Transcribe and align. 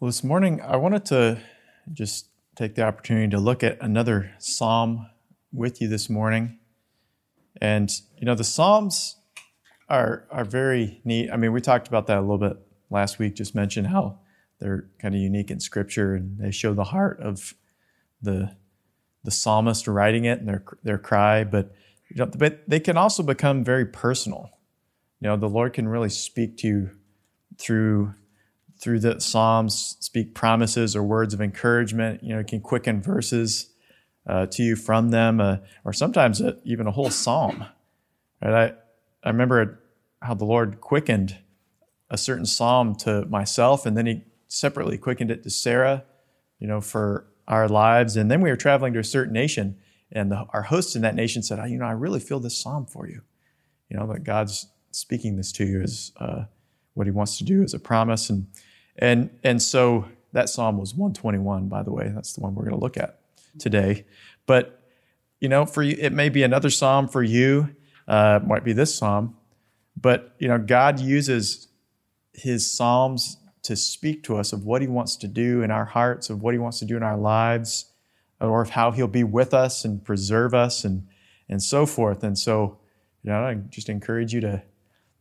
Well, 0.00 0.06
this 0.06 0.22
morning 0.22 0.60
I 0.60 0.76
wanted 0.76 1.04
to 1.06 1.40
just 1.92 2.28
take 2.54 2.76
the 2.76 2.82
opportunity 2.82 3.30
to 3.30 3.40
look 3.40 3.64
at 3.64 3.78
another 3.80 4.30
psalm 4.38 5.10
with 5.52 5.80
you 5.80 5.88
this 5.88 6.08
morning. 6.08 6.60
And, 7.60 7.90
you 8.16 8.24
know, 8.24 8.36
the 8.36 8.44
psalms 8.44 9.16
are, 9.88 10.28
are 10.30 10.44
very 10.44 11.00
neat. 11.04 11.32
I 11.32 11.36
mean, 11.36 11.52
we 11.52 11.60
talked 11.60 11.88
about 11.88 12.06
that 12.06 12.18
a 12.18 12.20
little 12.20 12.38
bit 12.38 12.58
last 12.90 13.18
week, 13.18 13.34
just 13.34 13.56
mentioned 13.56 13.88
how 13.88 14.20
they're 14.60 14.88
kind 15.00 15.16
of 15.16 15.20
unique 15.20 15.50
in 15.50 15.58
scripture 15.58 16.14
and 16.14 16.38
they 16.38 16.52
show 16.52 16.74
the 16.74 16.84
heart 16.84 17.18
of 17.18 17.54
the, 18.22 18.54
the 19.24 19.32
psalmist 19.32 19.88
writing 19.88 20.26
it 20.26 20.38
and 20.38 20.48
their, 20.48 20.64
their 20.84 20.98
cry. 20.98 21.42
But, 21.42 21.74
you 22.08 22.18
know, 22.18 22.26
but 22.26 22.60
they 22.68 22.78
can 22.78 22.96
also 22.96 23.24
become 23.24 23.64
very 23.64 23.86
personal. 23.86 24.50
You 25.18 25.26
know, 25.26 25.36
the 25.36 25.48
Lord 25.48 25.72
can 25.72 25.88
really 25.88 26.10
speak 26.10 26.56
to 26.58 26.68
you 26.68 26.90
through 27.58 28.14
through 28.80 29.00
the 29.00 29.20
Psalms, 29.20 29.96
speak 30.00 30.34
promises 30.34 30.94
or 30.94 31.02
words 31.02 31.34
of 31.34 31.40
encouragement. 31.40 32.22
You 32.22 32.34
know, 32.34 32.40
it 32.40 32.46
can 32.46 32.60
quicken 32.60 33.02
verses 33.02 33.70
uh, 34.26 34.46
to 34.46 34.62
you 34.62 34.76
from 34.76 35.10
them, 35.10 35.40
uh, 35.40 35.56
or 35.84 35.92
sometimes 35.92 36.40
a, 36.40 36.56
even 36.64 36.86
a 36.86 36.92
whole 36.92 37.10
psalm. 37.10 37.64
Right? 38.42 38.72
I 39.24 39.28
I 39.28 39.30
remember 39.30 39.80
how 40.22 40.34
the 40.34 40.44
Lord 40.44 40.80
quickened 40.80 41.38
a 42.10 42.18
certain 42.18 42.46
psalm 42.46 42.94
to 42.96 43.24
myself, 43.26 43.86
and 43.86 43.96
then 43.96 44.06
He 44.06 44.24
separately 44.46 44.98
quickened 44.98 45.30
it 45.30 45.42
to 45.42 45.50
Sarah. 45.50 46.04
You 46.58 46.66
know, 46.66 46.80
for 46.80 47.26
our 47.46 47.68
lives, 47.68 48.16
and 48.16 48.30
then 48.30 48.40
we 48.40 48.50
were 48.50 48.56
traveling 48.56 48.92
to 48.92 48.98
a 48.98 49.04
certain 49.04 49.32
nation, 49.32 49.76
and 50.12 50.30
the, 50.30 50.44
our 50.52 50.62
host 50.62 50.94
in 50.94 51.02
that 51.02 51.14
nation 51.14 51.42
said, 51.42 51.58
"You 51.70 51.78
know, 51.78 51.86
I 51.86 51.92
really 51.92 52.20
feel 52.20 52.40
this 52.40 52.58
psalm 52.58 52.86
for 52.86 53.08
you. 53.08 53.22
You 53.88 53.96
know, 53.96 54.06
that 54.12 54.24
God's 54.24 54.66
speaking 54.90 55.36
this 55.36 55.52
to 55.52 55.64
you 55.64 55.82
is 55.82 56.12
uh, 56.18 56.44
what 56.94 57.06
He 57.06 57.10
wants 57.10 57.38
to 57.38 57.44
do 57.44 57.62
as 57.62 57.74
a 57.74 57.78
promise." 57.78 58.28
And 58.28 58.46
and, 58.98 59.30
and 59.42 59.62
so 59.62 60.06
that 60.32 60.48
psalm 60.48 60.78
was 60.78 60.94
121, 60.94 61.68
by 61.68 61.82
the 61.82 61.92
way. 61.92 62.10
That's 62.14 62.32
the 62.34 62.40
one 62.40 62.54
we're 62.54 62.64
going 62.64 62.76
to 62.76 62.82
look 62.82 62.96
at 62.96 63.20
today. 63.58 64.04
But, 64.46 64.82
you 65.40 65.48
know, 65.48 65.64
for 65.64 65.82
you, 65.82 65.96
it 65.98 66.12
may 66.12 66.28
be 66.28 66.42
another 66.42 66.70
psalm 66.70 67.08
for 67.08 67.22
you, 67.22 67.74
uh, 68.06 68.40
might 68.44 68.64
be 68.64 68.72
this 68.72 68.94
psalm. 68.94 69.36
But, 69.96 70.34
you 70.38 70.48
know, 70.48 70.58
God 70.58 71.00
uses 71.00 71.68
his 72.32 72.70
psalms 72.70 73.38
to 73.62 73.76
speak 73.76 74.22
to 74.24 74.36
us 74.36 74.52
of 74.52 74.64
what 74.64 74.82
he 74.82 74.88
wants 74.88 75.16
to 75.16 75.28
do 75.28 75.62
in 75.62 75.70
our 75.70 75.84
hearts, 75.84 76.30
of 76.30 76.42
what 76.42 76.54
he 76.54 76.58
wants 76.58 76.78
to 76.78 76.84
do 76.84 76.96
in 76.96 77.02
our 77.02 77.16
lives, 77.16 77.92
or 78.40 78.62
of 78.62 78.70
how 78.70 78.90
he'll 78.90 79.08
be 79.08 79.24
with 79.24 79.52
us 79.52 79.84
and 79.84 80.04
preserve 80.04 80.54
us 80.54 80.84
and, 80.84 81.06
and 81.48 81.62
so 81.62 81.84
forth. 81.84 82.22
And 82.22 82.38
so, 82.38 82.78
you 83.22 83.30
know, 83.30 83.44
I 83.44 83.54
just 83.54 83.88
encourage 83.88 84.32
you 84.32 84.40
to 84.42 84.62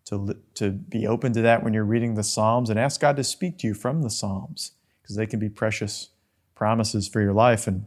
to, 0.07 0.37
to 0.53 0.71
be 0.71 1.05
open 1.05 1.33
to 1.33 1.41
that 1.41 1.63
when 1.63 1.73
you're 1.73 1.83
reading 1.83 2.15
the 2.15 2.23
Psalms 2.23 2.69
and 2.69 2.79
ask 2.79 3.01
God 3.01 3.17
to 3.17 3.23
speak 3.23 3.57
to 3.59 3.67
you 3.67 3.73
from 3.73 4.03
the 4.03 4.09
Psalms 4.09 4.71
because 5.01 5.17
they 5.17 5.25
can 5.25 5.39
be 5.39 5.49
precious 5.49 6.09
promises 6.55 7.07
for 7.07 7.21
your 7.21 7.33
life. 7.33 7.67
And, 7.67 7.85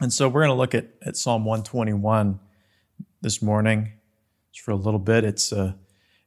and 0.00 0.12
so 0.12 0.28
we're 0.28 0.40
going 0.40 0.56
to 0.56 0.60
look 0.60 0.74
at, 0.74 0.88
at 1.02 1.16
Psalm 1.16 1.44
121 1.44 2.40
this 3.20 3.42
morning 3.42 3.92
for 4.62 4.70
a 4.70 4.76
little 4.76 4.98
bit. 4.98 5.22
It's, 5.24 5.52
uh, 5.52 5.74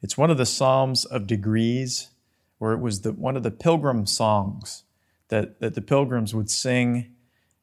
it's 0.04 0.18
one 0.18 0.30
of 0.30 0.38
the 0.38 0.46
Psalms 0.46 1.04
of 1.06 1.26
degrees, 1.26 2.10
where 2.60 2.74
it 2.74 2.80
was 2.80 3.02
the, 3.02 3.12
one 3.12 3.36
of 3.36 3.44
the 3.44 3.52
pilgrim 3.52 4.06
songs 4.06 4.84
that, 5.30 5.60
that 5.62 5.74
the 5.74 5.82
pilgrims 5.82 6.36
would 6.36 6.50
sing 6.50 7.16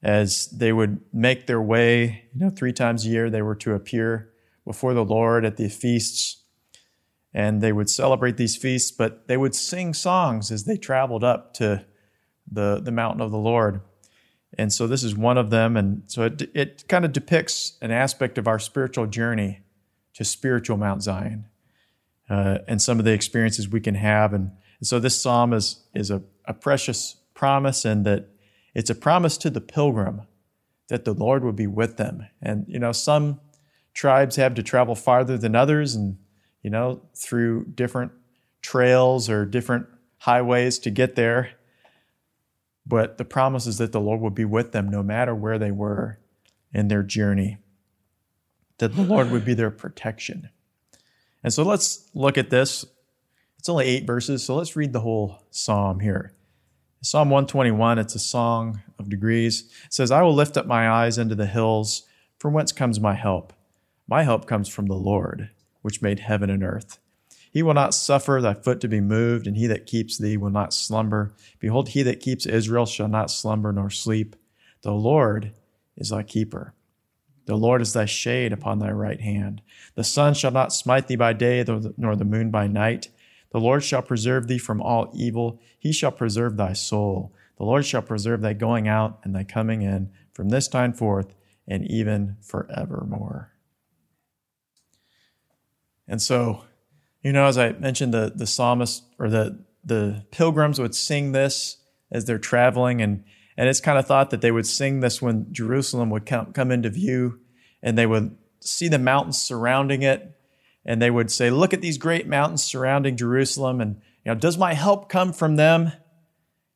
as 0.03 0.49
they 0.49 0.73
would 0.73 1.01
make 1.13 1.47
their 1.47 1.63
way. 1.63 2.25
You 2.35 2.47
know, 2.47 2.51
three 2.51 2.73
times 2.73 3.07
a 3.07 3.11
year 3.11 3.31
they 3.31 3.43
were 3.43 3.55
to 3.57 3.75
appear 3.75 4.33
before 4.67 4.93
the 4.93 5.05
Lord 5.05 5.45
at 5.45 5.57
the 5.57 5.69
feasts 5.69 6.44
and 7.35 7.61
they 7.61 7.73
would 7.73 7.91
celebrate 7.91 8.37
these 8.37 8.57
feasts, 8.57 8.93
but 8.93 9.27
they 9.27 9.37
would 9.37 9.55
sing 9.55 9.93
songs 9.93 10.53
as 10.53 10.65
they 10.65 10.77
traveled 10.77 11.25
up 11.25 11.53
to 11.55 11.85
the, 12.51 12.81
the 12.81 12.93
mountain 12.93 13.21
of 13.21 13.33
the 13.33 13.39
Lord. 13.39 13.81
And 14.57 14.73
so 14.73 14.87
this 14.87 15.03
is 15.03 15.17
one 15.17 15.37
of 15.37 15.51
them. 15.51 15.77
And 15.77 16.05
so 16.07 16.23
it, 16.23 16.43
it 16.55 16.85
kind 16.89 17.05
of 17.05 17.13
depicts 17.13 17.77
an 17.83 17.91
aspect 17.91 18.39
of 18.39 18.47
our 18.47 18.61
spiritual 18.61 19.07
journey 19.07 19.63
to 20.15 20.25
spiritual 20.25 20.77
Mount 20.77 21.03
Zion 21.03 21.47
uh, 22.31 22.59
and 22.69 22.81
some 22.81 23.01
of 23.01 23.05
the 23.05 23.13
experiences 23.13 23.69
we 23.69 23.81
can 23.81 23.97
have. 23.97 24.33
And, 24.33 24.53
and 24.79 24.87
so 24.87 25.01
this 25.01 25.21
psalm 25.21 25.53
is, 25.53 25.85
is 25.93 26.13
a, 26.13 26.23
a 26.45 26.55
precious 26.55 27.17
promise 27.35 27.85
and 27.85 28.07
that 28.07 28.29
it's 28.75 28.91
a 28.91 28.95
promise 28.95 29.37
to 29.39 29.51
the 29.51 29.61
pilgrim 29.61 30.23
that 30.89 31.05
the 31.05 31.15
Lord 31.15 31.43
would 31.43 31.57
be 31.57 31.67
with 31.67 31.97
them. 31.97 32.29
And, 32.41 32.65
you 32.69 32.79
know, 32.79 32.93
some 32.93 33.41
tribes 33.93 34.37
have 34.37 34.55
to 34.55 34.63
travel 34.63 34.95
farther 34.95 35.37
than 35.37 35.57
others 35.57 35.97
and 35.97 36.19
you 36.65 36.71
know, 36.71 37.03
through 37.15 37.67
different 37.67 38.11
trails 38.63 39.29
or 39.29 39.45
different 39.45 39.87
highways 40.19 40.79
to 40.81 40.91
get 40.91 41.15
there. 41.15 41.51
But 42.87 43.19
the 43.19 43.25
promise 43.25 43.67
is 43.67 43.79
that 43.79 43.93
the 43.93 44.01
Lord 44.01 44.21
would 44.23 44.35
be 44.35 44.47
with 44.47 44.73
them 44.73 44.89
no 44.89 45.03
matter 45.03 45.35
where 45.35 45.59
they 45.59 45.71
were 45.71 46.19
in 46.73 46.89
their 46.89 47.03
journey, 47.03 47.59
that 48.79 48.97
the 48.97 49.03
Lord 49.03 49.31
would 49.31 49.45
be 49.45 49.55
their 49.55 49.71
protection. 49.71 50.49
And 51.43 51.53
so 51.53 51.63
let's 51.63 52.11
look 52.15 52.37
at 52.39 52.51
this. 52.51 52.85
It's 53.59 53.69
only 53.69 53.87
eight 53.87 54.07
verses, 54.07 54.43
so 54.43 54.57
let's 54.57 54.75
read 54.75 54.93
the 54.93 55.01
whole 55.01 55.45
psalm 55.51 56.01
here. 56.01 56.33
Psalm 57.03 57.29
121, 57.29 57.99
it's 57.99 58.15
a 58.15 58.19
song 58.19 58.83
of 58.99 59.11
degrees. 59.11 59.71
It 59.85 59.93
says, 59.93 60.11
I 60.11 60.23
will 60.23 60.35
lift 60.35 60.57
up 60.57 60.67
my 60.67 60.89
eyes 60.89 61.19
into 61.19 61.35
the 61.35 61.47
hills. 61.47 62.05
From 62.39 62.55
whence 62.55 62.73
comes 62.73 62.99
my 62.99 63.15
help? 63.15 63.53
My 64.09 64.23
help 64.23 64.47
comes 64.47 64.69
from 64.69 64.87
the 64.87 64.95
Lord 64.95 65.51
which 65.85 66.01
made 66.01 66.21
heaven 66.21 66.49
and 66.49 66.65
earth. 66.65 66.99
He 67.51 67.63
will 67.63 67.75
not 67.75 67.93
suffer 67.93 68.41
thy 68.41 68.55
foot 68.55 68.81
to 68.81 68.89
be 68.89 69.03
moved, 69.03 69.47
and 69.47 69.55
he 69.55 69.67
that 69.67 69.85
keeps 69.85 70.17
thee 70.17 70.39
will 70.39 70.49
not 70.49 70.73
slumber. 70.73 71.35
Behold, 71.61 71.91
he 71.91 72.03
that 72.03 72.21
keeps 72.21 72.47
Israel 72.47 72.87
shall 72.87 73.07
not 73.07 73.31
slumber 73.31 73.71
nor 73.71 73.91
sleep. 73.91 74.35
The 74.81 74.93
Lord 74.93 75.53
is 75.95 76.09
thy 76.09 76.23
keeper. 76.23 76.73
The 77.45 77.57
Lord 77.57 77.83
is 77.83 77.93
thy 77.93 78.07
shade 78.07 78.55
upon 78.55 78.79
thy 78.79 78.93
right 78.93 79.21
hand. 79.21 79.61
The 79.95 80.05
sun 80.05 80.33
shall 80.33 80.53
not 80.53 80.73
smite 80.73 81.07
thee 81.07 81.17
by 81.17 81.35
day, 81.35 81.63
nor 81.99 82.17
the 82.17 82.25
moon 82.25 82.51
by 82.51 82.67
night. 82.67 83.09
The 83.53 83.61
Lord 83.61 83.85
shall 83.85 84.03
preserve 84.03 84.49
thee 84.49 84.57
from 84.57 84.81
all 84.81 85.13
evil. 85.15 85.61
He 85.79 85.93
shall 85.93 86.13
preserve 86.13 86.57
thy 86.57 86.73
soul. 86.73 87.35
The 87.59 87.65
Lord 87.65 87.85
shall 87.85 88.03
preserve 88.03 88.41
thy 88.41 88.55
going 88.55 88.89
out 88.89 89.21
and 89.23 89.35
thy 89.35 89.45
coming 89.45 89.83
in 89.83 90.11
from 90.33 90.49
this 90.49 90.67
time 90.67 90.95
forth 90.95 91.35
and 91.69 91.87
even 91.89 92.37
forevermore. 92.41 93.54
And 96.07 96.21
so, 96.21 96.65
you 97.23 97.33
know, 97.33 97.47
as 97.47 97.59
I 97.59 97.73
mentioned, 97.73 98.13
the, 98.13 98.33
the 98.35 98.47
psalmist 98.47 99.05
or 99.19 99.29
the, 99.29 99.65
the 99.85 100.25
pilgrims 100.31 100.79
would 100.79 100.95
sing 100.95 101.33
this 101.33 101.79
as 102.11 102.25
they're 102.25 102.39
traveling. 102.39 103.01
And, 103.01 103.25
and 103.57 103.69
it's 103.69 103.81
kind 103.81 103.99
of 103.99 104.07
thought 104.07 104.31
that 104.31 104.41
they 104.41 104.53
would 104.53 104.67
sing 104.67 105.01
this 105.01 105.23
when 105.23 105.53
Jerusalem 105.53 106.11
would 106.11 106.27
come, 106.27 106.53
come 106.53 106.71
into 106.71 106.91
view 106.91 107.41
and 107.83 107.97
they 107.97 108.07
would 108.07 108.37
see 108.61 108.89
the 108.89 108.99
mountains 108.99 109.41
surrounding 109.41 110.03
it. 110.03 110.31
And 110.87 111.01
they 111.01 111.11
would 111.11 111.31
say, 111.31 111.49
Look 111.49 111.73
at 111.73 111.81
these 111.81 111.97
great 111.97 112.27
mountains 112.27 112.63
surrounding 112.63 113.17
Jerusalem. 113.17 113.81
And, 113.81 114.03
you 114.25 114.33
know, 114.33 114.35
does 114.35 114.59
my 114.59 114.75
help 114.75 115.09
come 115.09 115.33
from 115.33 115.57
them? 115.57 115.93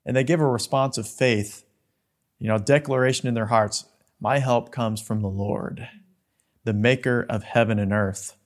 And 0.06 0.16
they 0.16 0.24
give 0.24 0.40
a 0.40 0.46
response 0.46 0.96
of 0.96 1.06
faith, 1.06 1.64
you 2.38 2.48
know, 2.48 2.56
declaration 2.56 3.28
in 3.28 3.34
their 3.34 3.46
hearts 3.46 3.84
My 4.18 4.38
help 4.38 4.72
comes 4.72 5.02
from 5.02 5.20
the 5.20 5.28
Lord, 5.28 5.86
the 6.64 6.72
maker 6.72 7.26
of 7.28 7.42
heaven 7.42 7.78
and 7.78 7.92
earth. 7.92 8.37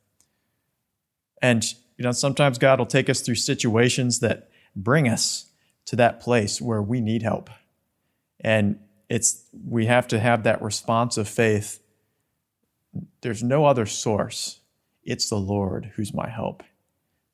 And, 1.42 1.64
you 1.98 2.04
know, 2.04 2.12
sometimes 2.12 2.56
God 2.56 2.78
will 2.78 2.86
take 2.86 3.10
us 3.10 3.20
through 3.20 3.34
situations 3.34 4.20
that 4.20 4.48
bring 4.76 5.08
us 5.08 5.50
to 5.86 5.96
that 5.96 6.20
place 6.20 6.60
where 6.60 6.80
we 6.80 7.00
need 7.00 7.22
help. 7.22 7.50
And 8.40 8.78
it's, 9.08 9.44
we 9.68 9.86
have 9.86 10.06
to 10.08 10.20
have 10.20 10.44
that 10.44 10.62
response 10.62 11.18
of 11.18 11.28
faith. 11.28 11.82
There's 13.20 13.42
no 13.42 13.66
other 13.66 13.84
source. 13.84 14.60
It's 15.04 15.28
the 15.28 15.36
Lord 15.36 15.92
who's 15.96 16.14
my 16.14 16.30
help, 16.30 16.62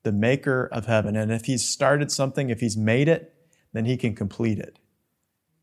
the 0.03 0.11
maker 0.11 0.67
of 0.71 0.87
heaven. 0.87 1.15
And 1.15 1.31
if 1.31 1.45
he's 1.45 1.63
started 1.63 2.11
something, 2.11 2.49
if 2.49 2.59
he's 2.59 2.75
made 2.75 3.07
it, 3.07 3.35
then 3.73 3.85
he 3.85 3.95
can 3.95 4.15
complete 4.15 4.57
it. 4.57 4.79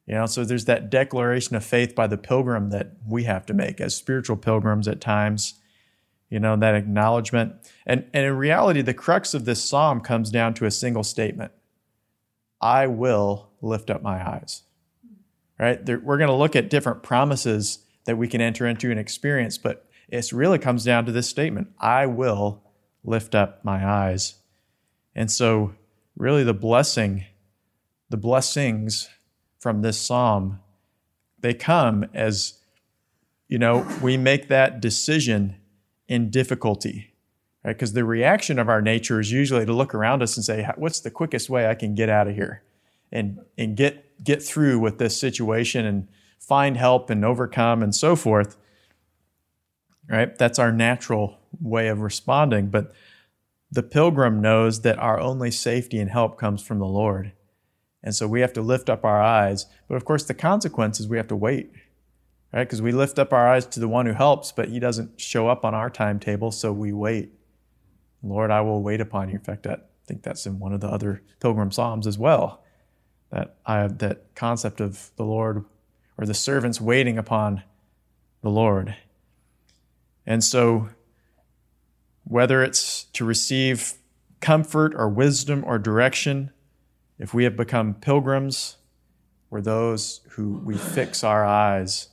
You 0.07 0.15
know, 0.15 0.27
so 0.27 0.45
there's 0.45 0.67
that 0.67 0.89
declaration 0.89 1.57
of 1.57 1.65
faith 1.65 1.97
by 1.97 2.07
the 2.07 2.17
pilgrim 2.17 2.71
that 2.71 2.93
we 3.05 3.25
have 3.25 3.45
to 3.47 3.55
make 3.55 3.81
as 3.81 3.97
spiritual 3.97 4.37
pilgrims 4.37 4.87
at 4.87 5.01
times 5.01 5.55
you 6.29 6.41
know, 6.41 6.57
that 6.57 6.75
acknowledgement. 6.75 7.55
And, 7.87 8.09
and 8.13 8.27
in 8.27 8.37
reality, 8.37 8.83
the 8.83 8.95
crux 8.95 9.35
of 9.35 9.45
this 9.45 9.63
psalm 9.63 10.01
comes 10.01 10.31
down 10.31 10.55
to 10.55 10.67
a 10.67 10.71
single 10.71 11.05
statement 11.05 11.53
I 12.61 12.87
will 12.87 13.51
lift 13.61 13.91
up 13.91 14.03
my 14.03 14.27
eyes. 14.27 14.63
Right? 15.59 15.85
There, 15.85 15.99
we're 15.99 16.19
going 16.19 16.31
to 16.31 16.35
look 16.35 16.57
at 16.57 16.71
different 16.71 17.03
promises 17.03 17.81
that 18.05 18.17
we 18.17 18.29
can 18.29 18.41
enter 18.41 18.67
into 18.67 18.91
and 18.91 18.99
experience, 18.99 19.59
but 19.59 19.87
it 20.09 20.33
really 20.33 20.59
comes 20.59 20.85
down 20.85 21.07
to 21.07 21.13
this 21.13 21.29
statement 21.29 21.69
I 21.79 22.07
will 22.07 22.63
lift 23.05 23.35
up 23.35 23.65
my 23.65 23.87
eyes. 23.87 24.35
And 25.15 25.31
so, 25.31 25.75
really, 26.17 26.45
the 26.45 26.55
blessing, 26.55 27.25
the 28.11 28.17
blessings 28.17 29.09
from 29.59 29.83
this 29.83 29.99
psalm, 29.99 30.61
they 31.41 31.55
come 31.55 32.07
as, 32.13 32.55
you 33.49 33.59
know, 33.59 33.87
we 34.03 34.17
make 34.17 34.49
that 34.49 34.81
decision 34.81 35.57
in 36.09 36.31
difficulty. 36.31 37.13
Right? 37.65 37.73
Because 37.73 37.93
the 37.93 38.05
reaction 38.05 38.59
of 38.59 38.69
our 38.69 38.81
nature 38.81 39.21
is 39.21 39.33
usually 39.33 39.67
to 39.67 39.73
look 39.73 39.95
around 39.95 40.23
us 40.23 40.37
and 40.37 40.45
say, 40.45 40.69
what's 40.77 41.01
the 41.01 41.11
quickest 41.11 41.51
way 41.51 41.69
I 41.69 41.75
can 41.75 41.95
get 41.95 42.09
out 42.09 42.29
of 42.29 42.35
here? 42.35 42.63
and, 43.13 43.41
and 43.57 43.77
get, 43.77 44.23
get 44.23 44.43
through 44.43 44.79
with 44.79 44.99
this 44.99 45.19
situation 45.19 45.85
and 45.85 46.09
find 46.39 46.77
help 46.77 47.11
and 47.11 47.25
overcome 47.25 47.83
and 47.83 47.95
so 47.95 48.17
forth. 48.17 48.57
Right? 50.09 50.37
That's 50.37 50.59
our 50.59 50.73
natural 50.73 51.39
way 51.61 51.89
of 51.89 52.01
responding. 52.01 52.69
But 52.69 52.93
the 53.71 53.83
pilgrim 53.83 54.41
knows 54.41 54.83
that 54.83 54.99
our 54.99 55.19
only 55.19 55.51
safety 55.51 55.99
and 55.99 56.11
help 56.11 56.39
comes 56.39 56.63
from 56.63 56.79
the 56.79 56.87
Lord. 56.87 57.33
And 58.03 58.15
so 58.15 58.29
we 58.29 58.41
have 58.41 58.53
to 58.53 58.63
lift 58.63 58.89
up 58.89 59.05
our 59.05 59.21
eyes. 59.21 59.67
But 59.89 59.97
of 59.97 60.05
course, 60.05 60.25
the 60.25 60.35
consequence 60.35 61.01
is 61.01 61.09
we 61.09 61.17
have 61.17 61.29
to 61.29 61.37
wait, 61.37 61.73
right? 62.57 62.67
Because 62.67 62.81
we 62.81 62.91
lift 62.91 63.19
up 63.19 63.35
our 63.35 63.47
eyes 63.47 63.67
to 63.67 63.81
the 63.81 63.89
one 63.89 64.07
who 64.07 64.15
helps, 64.15 64.51
but 64.51 64.71
he 64.71 64.81
doesn't 64.81 65.21
show 65.21 65.47
up 65.47 65.63
on 65.63 65.75
our 65.75 65.91
timetable, 65.91 66.51
so 66.51 66.73
we 66.73 66.91
wait. 66.91 67.33
Lord, 68.23 68.51
I 68.51 68.63
will 68.63 68.83
wait 68.83 69.03
upon 69.03 69.29
you. 69.29 69.35
In 69.35 69.43
fact, 69.43 69.67
I 69.67 69.77
think 70.07 70.23
that's 70.23 70.47
in 70.47 70.59
one 70.59 70.73
of 70.73 70.81
the 70.81 70.89
other 70.89 71.23
pilgrim 71.39 71.71
psalms 71.71 72.07
as 72.07 72.17
well. 72.17 72.65
That 73.31 73.57
I 73.67 73.87
that 73.87 74.35
concept 74.35 74.81
of 74.81 75.11
the 75.17 75.25
Lord 75.25 75.67
or 76.17 76.25
the 76.25 76.33
servants 76.33 76.81
waiting 76.81 77.19
upon 77.19 77.63
the 78.41 78.49
Lord. 78.49 78.97
And 80.25 80.43
so 80.43 80.89
whether 82.25 82.63
it's 82.63 83.05
to 83.05 83.27
receive 83.27 83.95
comfort 84.41 84.95
or 84.97 85.11
wisdom 85.11 85.63
or 85.67 85.79
direction, 85.79 86.53
if 87.19 87.35
we 87.35 87.45
have 87.45 87.55
become 87.55 87.93
pilgrims, 87.93 88.79
we're 89.51 89.61
those 89.61 90.23
who 90.31 90.63
we 90.65 90.79
fix 90.79 91.23
our 91.23 91.45
eyes 91.45 92.09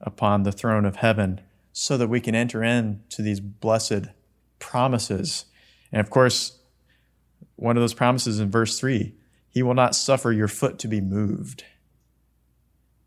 upon 0.00 0.42
the 0.42 0.52
throne 0.52 0.84
of 0.84 0.96
heaven 0.96 1.40
so 1.72 1.96
that 1.96 2.08
we 2.08 2.20
can 2.20 2.34
enter 2.34 2.62
into 2.62 3.22
these 3.22 3.40
blessed 3.40 4.06
promises. 4.58 5.46
And 5.92 6.00
of 6.00 6.10
course, 6.10 6.58
one 7.56 7.76
of 7.76 7.82
those 7.82 7.94
promises 7.94 8.40
in 8.40 8.50
verse 8.50 8.78
3 8.78 9.14
He 9.48 9.62
will 9.62 9.74
not 9.74 9.94
suffer 9.94 10.32
your 10.32 10.48
foot 10.48 10.78
to 10.80 10.88
be 10.88 11.00
moved. 11.00 11.64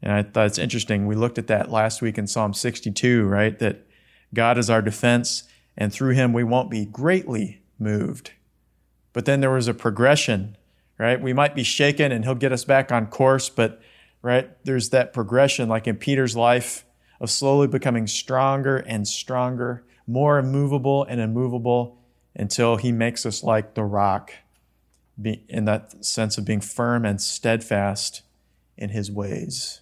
And 0.01 0.11
I 0.11 0.23
thought 0.23 0.47
it's 0.47 0.57
interesting. 0.57 1.07
We 1.07 1.15
looked 1.15 1.37
at 1.37 1.47
that 1.47 1.71
last 1.71 2.01
week 2.01 2.17
in 2.17 2.27
Psalm 2.27 2.53
62, 2.53 3.23
right? 3.25 3.57
That 3.59 3.87
God 4.33 4.57
is 4.57 4.69
our 4.69 4.81
defense, 4.81 5.43
and 5.77 5.93
through 5.93 6.13
Him 6.13 6.33
we 6.33 6.43
won't 6.43 6.69
be 6.69 6.85
greatly 6.85 7.61
moved. 7.79 8.31
But 9.13 9.25
then 9.25 9.39
there 9.41 9.51
was 9.51 9.67
a 9.67 9.73
progression 9.73 10.57
right? 10.97 11.21
We 11.21 11.33
might 11.33 11.55
be 11.55 11.63
shaken 11.63 12.11
and 12.11 12.23
he'll 12.23 12.35
get 12.35 12.51
us 12.51 12.63
back 12.63 12.91
on 12.91 13.07
course, 13.07 13.49
but 13.49 13.81
right, 14.23 14.49
there's 14.63 14.89
that 14.89 15.13
progression 15.13 15.69
like 15.69 15.87
in 15.87 15.97
Peter's 15.97 16.35
life 16.35 16.85
of 17.19 17.29
slowly 17.29 17.67
becoming 17.67 18.07
stronger 18.07 18.77
and 18.77 19.07
stronger, 19.07 19.85
more 20.07 20.39
immovable 20.39 21.03
and 21.03 21.21
immovable 21.21 22.01
until 22.35 22.77
he 22.77 22.91
makes 22.91 23.25
us 23.27 23.43
like 23.43 23.75
the 23.75 23.83
rock 23.83 24.33
in 25.23 25.65
that 25.65 26.03
sense 26.03 26.39
of 26.39 26.45
being 26.45 26.61
firm 26.61 27.05
and 27.05 27.21
steadfast 27.21 28.23
in 28.75 28.89
his 28.89 29.11
ways. 29.11 29.81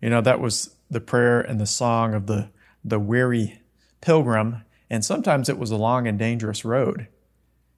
You 0.00 0.08
know, 0.08 0.22
that 0.22 0.40
was 0.40 0.74
the 0.90 1.00
prayer 1.00 1.40
and 1.40 1.60
the 1.60 1.66
song 1.66 2.14
of 2.14 2.26
the, 2.26 2.48
the 2.82 2.98
weary 2.98 3.60
pilgrim, 4.00 4.62
and 4.88 5.04
sometimes 5.04 5.50
it 5.50 5.58
was 5.58 5.70
a 5.70 5.76
long 5.76 6.06
and 6.06 6.18
dangerous 6.18 6.64
road. 6.64 7.08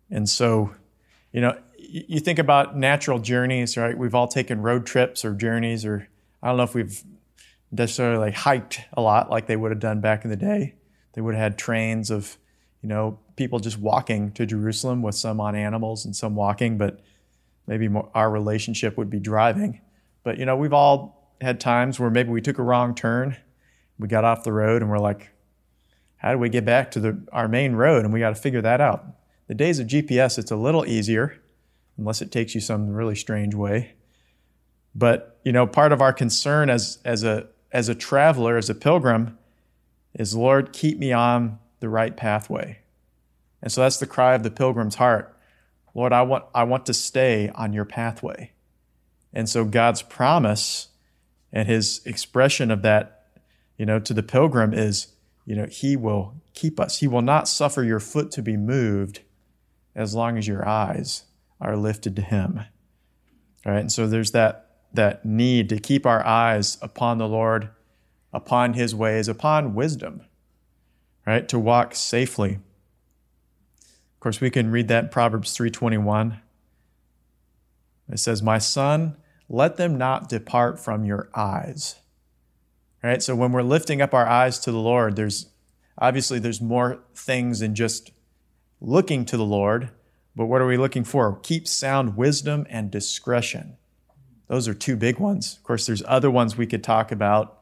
And 0.09 0.29
so 0.29 0.73
you 1.33 1.41
know, 1.41 1.59
you 1.93 2.21
think 2.21 2.39
about 2.39 2.77
natural 2.77 3.19
journeys, 3.19 3.77
right? 3.77 3.97
We've 3.97 4.15
all 4.15 4.29
taken 4.29 4.63
road 4.63 4.87
trips 4.87 5.25
or 5.25 5.35
journeys, 5.35 5.85
or 5.85 6.09
I 6.43 6.49
don't 6.49 6.57
know 6.57 6.63
if 6.63 6.75
we've 6.75 7.03
necessarily 7.71 8.33
hiked 8.33 8.81
a 8.95 9.03
lot 9.03 9.31
like 9.31 9.47
they 9.47 9.57
would 9.57 9.71
have 9.71 9.81
done 9.81 10.01
back 10.01 10.25
in 10.25 10.31
the 10.31 10.37
day. 10.37 10.75
They 11.13 11.21
would 11.21 11.35
have 11.35 11.43
had 11.43 11.59
trains 11.59 12.11
of, 12.11 12.39
you 12.83 12.89
know, 12.89 13.19
people 13.37 13.59
just 13.59 13.79
walking 13.79 14.33
to 14.33 14.47
Jerusalem 14.47 15.03
with 15.03 15.15
some 15.15 15.41
on 15.41 15.55
animals 15.55 16.07
and 16.07 16.17
some 16.17 16.35
walking, 16.35 16.79
but 16.79 17.01
maybe 17.67 17.89
more, 17.89 18.11
our 18.15 18.31
relationship 18.31 18.97
would 18.97 19.11
be 19.11 19.21
driving. 19.21 19.81
But, 20.25 20.39
you 20.39 20.47
know, 20.47 20.57
we've 20.57 20.73
all 20.73 21.35
had 21.43 21.61
times 21.61 22.01
where 22.01 22.11
maybe 22.11 22.31
we 22.31 22.41
took 22.41 22.59
a 22.59 22.63
wrong 22.63 22.95
turn, 22.95 23.37
we 23.99 24.09
got 24.09 24.25
off 24.25 24.45
the 24.45 24.53
road, 24.53 24.81
and 24.81 24.91
we're 24.91 24.99
like, 24.99 25.31
how 26.17 26.33
do 26.33 26.39
we 26.39 26.49
get 26.49 26.65
back 26.65 26.91
to 26.93 27.01
the, 27.01 27.23
our 27.33 27.49
main 27.49 27.75
road? 27.75 28.05
And 28.05 28.15
we 28.15 28.21
got 28.21 28.31
to 28.31 28.41
figure 28.41 28.63
that 28.63 28.81
out. 28.81 29.05
The 29.49 29.55
days 29.55 29.79
of 29.79 29.89
GPS, 29.89 30.39
it's 30.39 30.51
a 30.51 30.57
little 30.57 30.87
easier, 30.87 31.42
unless 31.99 32.23
it 32.23 32.33
takes 32.33 32.55
you 32.55 32.61
some 32.61 32.91
really 32.91 33.15
strange 33.15 33.55
way. 33.55 33.93
But 34.95 35.39
you 35.45 35.53
know, 35.53 35.67
part 35.67 35.93
of 35.93 36.01
our 36.01 36.13
concern 36.13 36.71
as 36.71 36.99
as 37.05 37.25
a 37.25 37.49
as 37.71 37.89
a 37.89 37.95
traveler, 37.95 38.57
as 38.57 38.69
a 38.69 38.75
pilgrim, 38.75 39.39
is 40.15 40.35
Lord, 40.35 40.73
keep 40.73 40.99
me 40.99 41.13
on 41.13 41.59
the 41.81 41.89
right 41.89 42.17
pathway. 42.17 42.79
And 43.63 43.73
so 43.73 43.81
that's 43.81 43.99
the 43.99 44.07
cry 44.07 44.35
of 44.35 44.43
the 44.43 44.51
pilgrim's 44.51 44.97
heart. 44.97 45.37
Lord, 45.95 46.13
I 46.13 46.23
want 46.23 46.45
I 46.55 46.65
want 46.65 46.87
to 46.87 46.95
stay 46.95 47.51
on 47.55 47.73
your 47.73 47.85
pathway. 47.85 48.53
And 49.33 49.49
so 49.49 49.65
God's 49.65 50.03
promise 50.03 50.89
and 51.53 51.69
his 51.69 52.03
expression 52.05 52.71
of 52.71 52.83
that, 52.83 53.27
you 53.79 53.87
know, 53.87 53.99
to 53.99 54.13
the 54.13 54.23
pilgrim 54.23 54.75
is, 54.75 55.09
you 55.47 55.55
know, 55.55 55.67
he 55.67 55.97
will 55.97 56.35
keep 56.55 56.79
us. 56.79 56.99
He 56.99 57.09
will 57.09 57.23
not 57.23 57.49
suffer 57.49 57.83
your 57.83 58.01
foot 58.01 58.31
to 58.33 58.43
be 58.43 58.57
moved 58.57 59.21
as 59.95 60.15
long 60.15 60.37
as 60.37 60.47
your 60.47 60.67
eyes 60.67 61.25
are 61.63 61.77
lifted 61.77 62.15
to 62.17 62.23
Him. 62.23 62.61
All 63.65 63.73
right, 63.73 63.81
and 63.81 63.93
so 63.93 64.07
there's 64.07 64.33
that, 64.33 64.71
that 64.93 65.25
need 65.25 65.69
to 65.71 65.79
keep 65.79 66.05
our 66.05 66.25
eyes 66.27 66.77
upon 66.83 67.19
the 67.19 67.29
Lord, 67.29 67.71
upon 68.33 68.75
His 68.75 68.95
ways, 68.95 69.29
upon 69.29 69.75
wisdom, 69.75 70.23
right? 71.27 71.49
To 71.49 71.59
walk 71.59 71.95
safely. 71.95 72.55
Of 72.55 74.21
course, 74.21 74.41
we 74.41 74.51
can 74.51 74.71
read 74.71 74.89
that 74.89 75.05
in 75.05 75.11
Proverbs 75.11 75.57
3:21. 75.57 76.41
It 78.11 78.19
says, 78.19 78.43
"My 78.43 78.59
son, 78.59 79.17
let 79.49 79.77
them 79.77 79.97
not 79.97 80.29
depart 80.29 80.79
from 80.79 81.05
your 81.05 81.31
eyes." 81.35 81.97
All 83.03 83.11
right? 83.11 83.23
So 83.23 83.35
when 83.35 83.53
we're 83.53 83.63
lifting 83.63 84.01
up 84.01 84.15
our 84.15 84.27
eyes 84.27 84.59
to 84.61 84.73
the 84.73 84.79
Lord, 84.79 85.17
there's 85.17 85.47
obviously 85.99 86.39
there's 86.39 86.61
more 86.61 87.03
things 87.15 87.61
than 87.61 87.75
just 87.75 88.13
looking 88.81 89.25
to 89.27 89.37
the 89.37 89.45
Lord, 89.45 89.91
but 90.35 90.47
what 90.47 90.61
are 90.61 90.67
we 90.67 90.77
looking 90.77 91.05
for? 91.05 91.39
Keep 91.43 91.69
sound 91.69 92.17
wisdom 92.17 92.67
and 92.71 92.91
discretion. 92.91 93.77
Those 94.49 94.69
are 94.69 94.75
two 94.75 94.97
big 94.97 95.19
ones. 95.19 95.57
Of 95.57 95.63
course, 95.65 95.87
there's 95.87 96.03
other 96.07 96.31
ones 96.31 96.57
we 96.57 96.67
could 96.67 96.85
talk 96.85 97.13
about, 97.13 97.59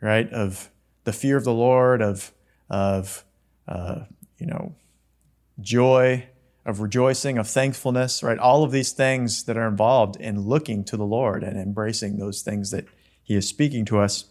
right? 0.00 0.28
Of 0.32 0.70
the 1.04 1.12
fear 1.12 1.36
of 1.36 1.44
the 1.44 1.52
Lord, 1.52 2.02
of, 2.02 2.32
of 2.68 3.24
uh, 3.68 4.04
you 4.38 4.46
know, 4.46 4.74
joy, 5.60 6.26
of 6.66 6.80
rejoicing, 6.80 7.38
of 7.38 7.48
thankfulness, 7.48 8.22
right? 8.22 8.38
All 8.38 8.64
of 8.64 8.72
these 8.72 8.92
things 8.92 9.44
that 9.44 9.56
are 9.56 9.68
involved 9.68 10.16
in 10.16 10.40
looking 10.40 10.84
to 10.84 10.96
the 10.96 11.04
Lord 11.04 11.42
and 11.42 11.58
embracing 11.58 12.18
those 12.18 12.42
things 12.42 12.70
that 12.70 12.86
He 13.22 13.34
is 13.34 13.46
speaking 13.46 13.84
to 13.86 13.98
us. 13.98 14.24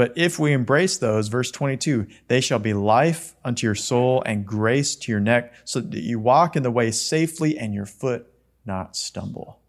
But 0.00 0.16
if 0.16 0.38
we 0.38 0.54
embrace 0.54 0.96
those, 0.96 1.28
verse 1.28 1.50
22, 1.50 2.06
they 2.26 2.40
shall 2.40 2.58
be 2.58 2.72
life 2.72 3.34
unto 3.44 3.66
your 3.66 3.74
soul 3.74 4.22
and 4.24 4.46
grace 4.46 4.96
to 4.96 5.12
your 5.12 5.20
neck, 5.20 5.52
so 5.66 5.78
that 5.78 6.00
you 6.00 6.18
walk 6.18 6.56
in 6.56 6.62
the 6.62 6.70
way 6.70 6.90
safely 6.90 7.58
and 7.58 7.74
your 7.74 7.84
foot 7.84 8.26
not 8.64 8.96
stumble. 8.96 9.60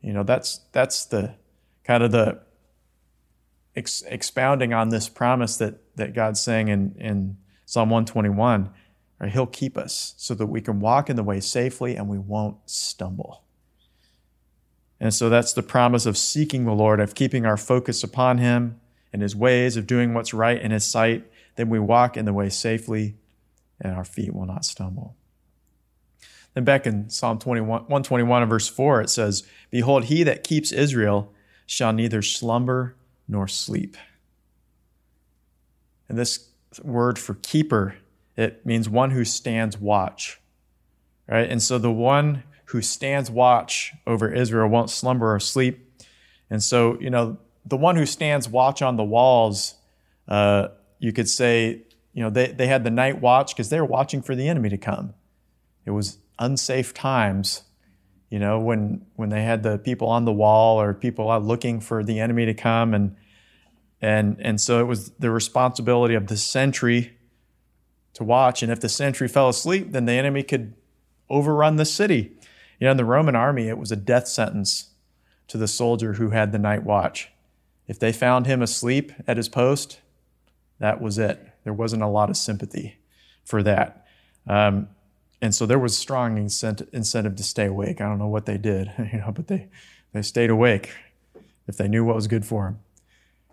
You 0.00 0.14
know, 0.14 0.22
that's, 0.22 0.62
that's 0.72 1.04
the 1.04 1.34
kind 1.84 2.02
of 2.02 2.10
the 2.10 2.40
ex- 3.76 4.04
expounding 4.06 4.72
on 4.72 4.88
this 4.88 5.10
promise 5.10 5.58
that, 5.58 5.94
that 5.96 6.14
God's 6.14 6.40
saying 6.40 6.68
in, 6.68 6.94
in 6.98 7.36
Psalm 7.66 7.90
121. 7.90 8.70
Right? 9.20 9.30
He'll 9.30 9.44
keep 9.44 9.76
us 9.76 10.14
so 10.16 10.32
that 10.32 10.46
we 10.46 10.62
can 10.62 10.80
walk 10.80 11.10
in 11.10 11.16
the 11.16 11.22
way 11.22 11.40
safely 11.40 11.94
and 11.94 12.08
we 12.08 12.16
won't 12.16 12.56
stumble. 12.64 13.44
And 15.00 15.14
so 15.14 15.28
that's 15.28 15.52
the 15.52 15.62
promise 15.62 16.06
of 16.06 16.18
seeking 16.18 16.64
the 16.64 16.72
Lord, 16.72 17.00
of 17.00 17.14
keeping 17.14 17.46
our 17.46 17.56
focus 17.56 18.02
upon 18.02 18.38
Him 18.38 18.80
and 19.12 19.22
His 19.22 19.36
ways, 19.36 19.76
of 19.76 19.86
doing 19.86 20.12
what's 20.14 20.34
right 20.34 20.60
in 20.60 20.70
His 20.70 20.84
sight. 20.84 21.24
Then 21.56 21.68
we 21.68 21.78
walk 21.78 22.16
in 22.16 22.24
the 22.24 22.32
way 22.32 22.48
safely 22.48 23.16
and 23.80 23.94
our 23.94 24.04
feet 24.04 24.34
will 24.34 24.46
not 24.46 24.64
stumble. 24.64 25.16
Then 26.54 26.64
back 26.64 26.86
in 26.86 27.08
Psalm 27.10 27.38
21, 27.38 27.68
121 27.82 28.42
and 28.42 28.50
verse 28.50 28.68
4, 28.68 29.02
it 29.02 29.10
says, 29.10 29.46
Behold, 29.70 30.04
he 30.04 30.22
that 30.24 30.42
keeps 30.42 30.72
Israel 30.72 31.32
shall 31.66 31.92
neither 31.92 32.22
slumber 32.22 32.96
nor 33.28 33.46
sleep. 33.46 33.96
And 36.08 36.18
this 36.18 36.48
word 36.82 37.18
for 37.18 37.34
keeper, 37.34 37.96
it 38.36 38.64
means 38.64 38.88
one 38.88 39.10
who 39.10 39.24
stands 39.24 39.78
watch. 39.78 40.40
Right? 41.28 41.48
And 41.48 41.62
so 41.62 41.78
the 41.78 41.92
one 41.92 42.42
who 42.68 42.82
stands 42.82 43.30
watch 43.30 43.92
over 44.06 44.32
Israel 44.32 44.68
won't 44.68 44.90
slumber 44.90 45.34
or 45.34 45.40
sleep. 45.40 46.02
And 46.50 46.62
so, 46.62 46.98
you 47.00 47.08
know, 47.08 47.38
the 47.64 47.76
one 47.76 47.96
who 47.96 48.04
stands 48.04 48.48
watch 48.48 48.82
on 48.82 48.96
the 48.96 49.04
walls, 49.04 49.74
uh, 50.26 50.68
you 50.98 51.12
could 51.12 51.28
say, 51.28 51.82
you 52.12 52.22
know, 52.22 52.30
they, 52.30 52.48
they 52.48 52.66
had 52.66 52.84
the 52.84 52.90
night 52.90 53.20
watch 53.20 53.54
because 53.54 53.70
they 53.70 53.80
were 53.80 53.86
watching 53.86 54.20
for 54.20 54.34
the 54.34 54.48
enemy 54.48 54.68
to 54.68 54.76
come. 54.76 55.14
It 55.86 55.92
was 55.92 56.18
unsafe 56.38 56.92
times, 56.92 57.62
you 58.28 58.38
know, 58.38 58.58
when 58.58 59.06
when 59.16 59.30
they 59.30 59.42
had 59.42 59.62
the 59.62 59.78
people 59.78 60.08
on 60.08 60.26
the 60.26 60.32
wall 60.32 60.80
or 60.80 60.92
people 60.92 61.30
out 61.30 61.44
looking 61.44 61.80
for 61.80 62.04
the 62.04 62.20
enemy 62.20 62.44
to 62.46 62.54
come 62.54 62.92
and 62.92 63.16
and 64.02 64.36
and 64.40 64.60
so 64.60 64.80
it 64.80 64.84
was 64.84 65.10
the 65.12 65.30
responsibility 65.30 66.14
of 66.14 66.26
the 66.26 66.36
sentry 66.36 67.16
to 68.12 68.24
watch. 68.24 68.62
And 68.62 68.70
if 68.70 68.80
the 68.80 68.88
sentry 68.90 69.26
fell 69.26 69.48
asleep, 69.48 69.92
then 69.92 70.04
the 70.04 70.12
enemy 70.12 70.42
could 70.42 70.74
overrun 71.30 71.76
the 71.76 71.84
city. 71.84 72.32
You 72.78 72.86
know, 72.86 72.92
in 72.92 72.96
the 72.96 73.04
Roman 73.04 73.34
army, 73.34 73.68
it 73.68 73.78
was 73.78 73.90
a 73.90 73.96
death 73.96 74.28
sentence 74.28 74.90
to 75.48 75.58
the 75.58 75.68
soldier 75.68 76.14
who 76.14 76.30
had 76.30 76.52
the 76.52 76.58
night 76.58 76.84
watch. 76.84 77.30
If 77.86 77.98
they 77.98 78.12
found 78.12 78.46
him 78.46 78.62
asleep 78.62 79.12
at 79.26 79.36
his 79.36 79.48
post, 79.48 80.00
that 80.78 81.00
was 81.00 81.18
it. 81.18 81.40
There 81.64 81.72
wasn't 81.72 82.02
a 82.02 82.08
lot 82.08 82.30
of 82.30 82.36
sympathy 82.36 82.98
for 83.44 83.62
that. 83.62 84.06
Um, 84.46 84.88
and 85.40 85.54
so 85.54 85.66
there 85.66 85.78
was 85.78 85.96
strong 85.96 86.36
incentive 86.36 87.36
to 87.36 87.42
stay 87.42 87.66
awake. 87.66 88.00
I 88.00 88.08
don't 88.08 88.18
know 88.18 88.28
what 88.28 88.46
they 88.46 88.58
did, 88.58 88.92
you 89.12 89.18
know, 89.18 89.32
but 89.32 89.48
they, 89.48 89.68
they 90.12 90.22
stayed 90.22 90.50
awake 90.50 90.90
if 91.66 91.76
they 91.76 91.88
knew 91.88 92.04
what 92.04 92.16
was 92.16 92.26
good 92.26 92.44
for 92.44 92.64
them. 92.64 92.80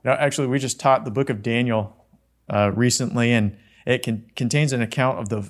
You 0.04 0.12
know, 0.12 0.18
actually, 0.18 0.48
we 0.48 0.60
just 0.60 0.80
taught 0.80 1.06
the 1.06 1.12
book 1.12 1.30
of 1.30 1.42
Daniel 1.42 2.06
uh, 2.50 2.72
recently, 2.74 3.32
and 3.32 3.58
it 3.86 4.04
can, 4.04 4.30
contains 4.36 4.74
an 4.74 4.82
account 4.82 5.20
of 5.20 5.30
the 5.30 5.50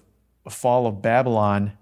fall 0.50 0.88
of 0.88 1.01
Babylon. 1.01 1.74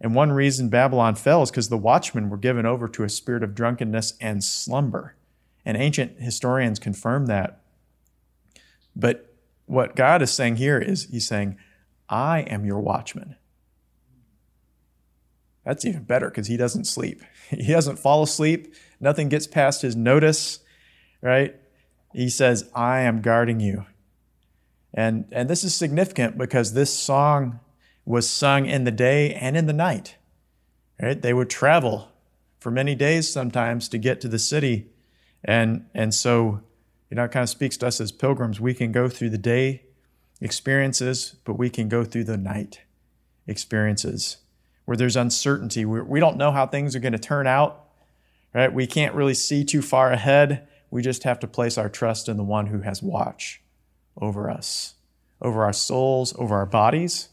And 0.00 0.14
one 0.14 0.30
reason 0.32 0.68
Babylon 0.68 1.16
fell 1.16 1.42
is 1.42 1.50
because 1.50 1.68
the 1.68 1.76
watchmen 1.76 2.30
were 2.30 2.36
given 2.36 2.66
over 2.66 2.88
to 2.88 3.04
a 3.04 3.08
spirit 3.08 3.42
of 3.42 3.54
drunkenness 3.54 4.14
and 4.20 4.44
slumber. 4.44 5.16
And 5.64 5.76
ancient 5.76 6.20
historians 6.20 6.78
confirm 6.78 7.26
that. 7.26 7.62
But 8.94 9.34
what 9.66 9.96
God 9.96 10.22
is 10.22 10.30
saying 10.30 10.56
here 10.56 10.78
is 10.78 11.04
He's 11.04 11.26
saying, 11.26 11.56
I 12.08 12.40
am 12.40 12.64
your 12.64 12.80
watchman. 12.80 13.36
That's 15.64 15.84
even 15.84 16.04
better 16.04 16.30
because 16.30 16.46
he 16.46 16.56
doesn't 16.56 16.86
sleep. 16.86 17.22
He 17.50 17.72
doesn't 17.72 17.98
fall 17.98 18.22
asleep. 18.22 18.74
Nothing 19.00 19.30
gets 19.30 19.46
past 19.46 19.80
his 19.80 19.96
notice, 19.96 20.60
right? 21.22 21.56
He 22.12 22.28
says, 22.28 22.70
I 22.74 23.00
am 23.00 23.22
guarding 23.22 23.58
you. 23.58 23.86
And, 24.92 25.24
and 25.32 25.48
this 25.48 25.64
is 25.64 25.74
significant 25.74 26.36
because 26.36 26.74
this 26.74 26.92
song 26.92 27.60
was 28.08 28.28
sung 28.28 28.64
in 28.64 28.84
the 28.84 28.90
day 28.90 29.34
and 29.34 29.54
in 29.54 29.66
the 29.66 29.72
night. 29.72 30.16
Right? 31.00 31.20
They 31.20 31.34
would 31.34 31.50
travel 31.50 32.08
for 32.58 32.70
many 32.70 32.94
days 32.94 33.30
sometimes 33.30 33.86
to 33.90 33.98
get 33.98 34.18
to 34.22 34.28
the 34.28 34.38
city. 34.38 34.86
And, 35.44 35.84
and 35.94 36.14
so, 36.14 36.62
you 37.10 37.16
know, 37.16 37.24
it 37.24 37.32
kind 37.32 37.42
of 37.42 37.50
speaks 37.50 37.76
to 37.76 37.86
us 37.86 38.00
as 38.00 38.10
pilgrims. 38.10 38.60
We 38.60 38.72
can 38.72 38.92
go 38.92 39.10
through 39.10 39.28
the 39.30 39.38
day 39.38 39.82
experiences, 40.40 41.36
but 41.44 41.58
we 41.58 41.68
can 41.68 41.90
go 41.90 42.02
through 42.02 42.24
the 42.24 42.38
night 42.38 42.80
experiences 43.46 44.38
where 44.86 44.96
there's 44.96 45.16
uncertainty. 45.16 45.84
We, 45.84 46.00
we 46.00 46.18
don't 46.18 46.38
know 46.38 46.50
how 46.50 46.66
things 46.66 46.96
are 46.96 47.00
going 47.00 47.12
to 47.12 47.18
turn 47.18 47.46
out, 47.46 47.90
right? 48.54 48.72
We 48.72 48.86
can't 48.86 49.14
really 49.14 49.34
see 49.34 49.64
too 49.64 49.82
far 49.82 50.12
ahead. 50.12 50.66
We 50.90 51.02
just 51.02 51.24
have 51.24 51.40
to 51.40 51.46
place 51.46 51.76
our 51.76 51.90
trust 51.90 52.26
in 52.26 52.38
the 52.38 52.42
one 52.42 52.68
who 52.68 52.80
has 52.80 53.02
watch 53.02 53.60
over 54.18 54.50
us, 54.50 54.94
over 55.42 55.62
our 55.62 55.74
souls, 55.74 56.34
over 56.38 56.56
our 56.56 56.66
bodies, 56.66 57.28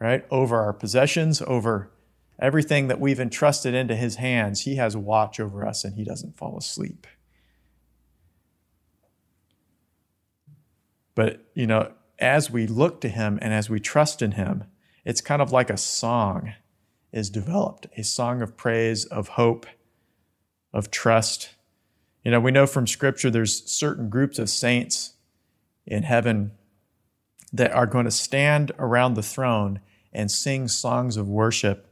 right? 0.00 0.24
Over 0.30 0.60
our 0.60 0.72
possessions, 0.72 1.42
over 1.46 1.90
everything 2.38 2.88
that 2.88 3.00
we've 3.00 3.20
entrusted 3.20 3.74
into 3.74 3.96
his 3.96 4.16
hands. 4.16 4.62
He 4.62 4.76
has 4.76 4.96
watch 4.96 5.40
over 5.40 5.66
us 5.66 5.84
and 5.84 5.94
he 5.94 6.04
doesn't 6.04 6.36
fall 6.36 6.56
asleep. 6.56 7.06
But, 11.14 11.44
you 11.54 11.66
know, 11.66 11.92
as 12.18 12.50
we 12.50 12.66
look 12.66 13.00
to 13.00 13.08
him 13.08 13.38
and 13.42 13.52
as 13.52 13.68
we 13.68 13.80
trust 13.80 14.22
in 14.22 14.32
him, 14.32 14.64
it's 15.04 15.20
kind 15.20 15.42
of 15.42 15.50
like 15.50 15.70
a 15.70 15.76
song 15.76 16.52
is 17.12 17.30
developed 17.30 17.86
a 17.96 18.04
song 18.04 18.42
of 18.42 18.56
praise, 18.56 19.04
of 19.06 19.28
hope, 19.28 19.66
of 20.72 20.90
trust. 20.90 21.54
You 22.22 22.30
know, 22.30 22.40
we 22.40 22.50
know 22.50 22.66
from 22.66 22.86
Scripture 22.86 23.30
there's 23.30 23.64
certain 23.64 24.10
groups 24.10 24.38
of 24.38 24.50
saints 24.50 25.14
in 25.86 26.02
heaven 26.02 26.52
that 27.52 27.72
are 27.72 27.86
going 27.86 28.04
to 28.04 28.10
stand 28.10 28.72
around 28.78 29.14
the 29.14 29.22
throne 29.22 29.80
and 30.12 30.30
sing 30.30 30.68
songs 30.68 31.16
of 31.16 31.28
worship. 31.28 31.86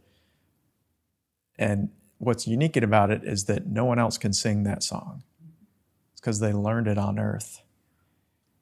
And 1.58 1.90
what's 2.18 2.46
unique 2.46 2.76
about 2.76 3.11
it 3.11 3.23
is 3.25 3.44
that 3.44 3.66
no 3.66 3.85
one 3.85 3.99
else 3.99 4.18
can 4.18 4.32
sing 4.32 4.62
that 4.64 4.82
song. 4.82 5.23
It's 6.12 6.20
because 6.20 6.40
they 6.40 6.52
learned 6.52 6.88
it 6.88 6.99
on 6.99 7.18
earth. 7.18 7.62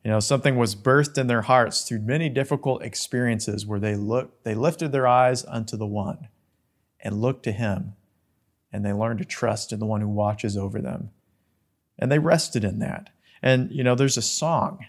You 0.04 0.10
know, 0.10 0.20
something 0.20 0.56
was 0.56 0.76
birthed 0.76 1.16
in 1.16 1.28
their 1.28 1.42
hearts 1.42 1.82
through 1.82 2.00
many 2.00 2.28
difficult 2.28 2.82
experiences 2.82 3.64
where 3.64 3.80
they 3.80 3.96
looked, 3.96 4.44
they 4.44 4.54
lifted 4.54 4.92
their 4.92 5.06
eyes 5.06 5.44
unto 5.46 5.76
the 5.76 5.86
one 5.86 6.28
and 7.00 7.22
looked 7.22 7.44
to 7.44 7.52
Him. 7.52 7.94
And 8.70 8.84
they 8.84 8.92
learned 8.92 9.20
to 9.20 9.24
trust 9.24 9.72
in 9.72 9.78
the 9.78 9.86
one 9.86 10.00
who 10.00 10.08
watches 10.08 10.56
over 10.56 10.80
them. 10.80 11.10
And 11.98 12.10
they 12.10 12.18
rested 12.18 12.64
in 12.64 12.80
that. 12.80 13.10
And, 13.40 13.70
you 13.70 13.84
know, 13.84 13.94
there's 13.94 14.16
a 14.16 14.22
song 14.22 14.84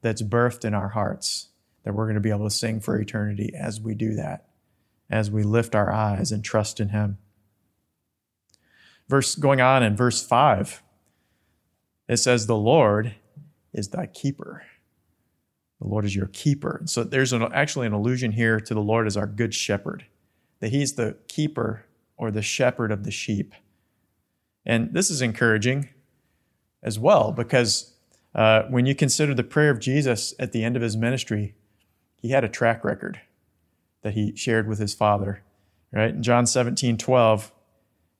that's 0.00 0.22
birthed 0.22 0.64
in 0.64 0.72
our 0.72 0.90
hearts 0.90 1.48
that 1.84 1.94
we're 1.94 2.06
going 2.06 2.14
to 2.14 2.20
be 2.20 2.30
able 2.30 2.48
to 2.48 2.54
sing 2.54 2.80
for 2.80 2.98
eternity 2.98 3.52
as 3.54 3.80
we 3.80 3.94
do 3.94 4.14
that, 4.14 4.48
as 5.10 5.30
we 5.30 5.42
lift 5.42 5.74
our 5.74 5.92
eyes 5.92 6.32
and 6.32 6.44
trust 6.44 6.80
in 6.80 6.88
Him. 6.88 7.18
Verse 9.08 9.34
going 9.34 9.60
on 9.60 9.82
in 9.82 9.96
verse 9.96 10.26
5, 10.26 10.82
it 12.08 12.16
says, 12.16 12.46
The 12.46 12.56
Lord 12.56 13.14
is 13.72 13.88
thy 13.88 14.06
keeper. 14.06 14.64
The 15.80 15.88
Lord 15.88 16.04
is 16.04 16.16
your 16.16 16.28
keeper. 16.28 16.82
So 16.86 17.04
there's 17.04 17.32
an, 17.32 17.42
actually 17.52 17.86
an 17.86 17.92
allusion 17.92 18.32
here 18.32 18.58
to 18.60 18.74
the 18.74 18.80
Lord 18.80 19.06
as 19.06 19.16
our 19.16 19.26
good 19.26 19.54
shepherd 19.54 20.06
that 20.60 20.70
he's 20.70 20.94
the 20.94 21.16
keeper 21.28 21.84
or 22.16 22.30
the 22.30 22.40
shepherd 22.40 22.90
of 22.90 23.04
the 23.04 23.10
sheep. 23.10 23.52
And 24.64 24.94
this 24.94 25.10
is 25.10 25.20
encouraging 25.20 25.90
as 26.82 26.98
well 26.98 27.32
because 27.32 27.92
uh, 28.34 28.62
when 28.70 28.86
you 28.86 28.94
consider 28.94 29.34
the 29.34 29.44
prayer 29.44 29.70
of 29.70 29.78
Jesus 29.78 30.32
at 30.38 30.52
the 30.52 30.64
end 30.64 30.74
of 30.74 30.80
his 30.80 30.96
ministry, 30.96 31.54
he 32.24 32.30
had 32.30 32.44
a 32.44 32.48
track 32.48 32.84
record 32.84 33.20
that 34.02 34.14
he 34.14 34.34
shared 34.34 34.68
with 34.68 34.78
his 34.78 34.94
Father. 34.94 35.42
Right? 35.92 36.14
In 36.14 36.22
John 36.22 36.46
17, 36.46 36.96
12, 36.98 37.52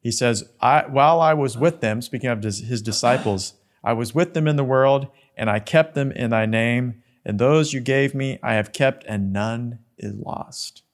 he 0.00 0.11
says, 0.11 0.44
I, 0.61 0.84
While 0.87 1.20
I 1.20 1.34
was 1.34 1.58
with 1.58 1.80
them, 1.80 2.02
speaking 2.02 2.30
of 2.30 2.42
his 2.42 2.82
disciples, 2.82 3.54
I 3.82 3.94
was 3.94 4.14
with 4.14 4.34
them 4.34 4.46
in 4.46 4.56
the 4.56 4.64
world, 4.64 5.08
and 5.37 5.50
I 5.50 5.58
kept 5.58 5.94
them 5.94 6.12
in 6.12 6.30
thy 6.30 6.46
name, 6.46 7.02
and 7.25 7.38
those 7.38 7.73
you 7.73 7.80
gave 7.80 8.14
me 8.14 8.38
I 8.42 8.54
have 8.54 8.73
kept, 8.73 9.04
and 9.08 9.32
none 9.32 9.80
is 9.99 10.14
lost 10.14 10.84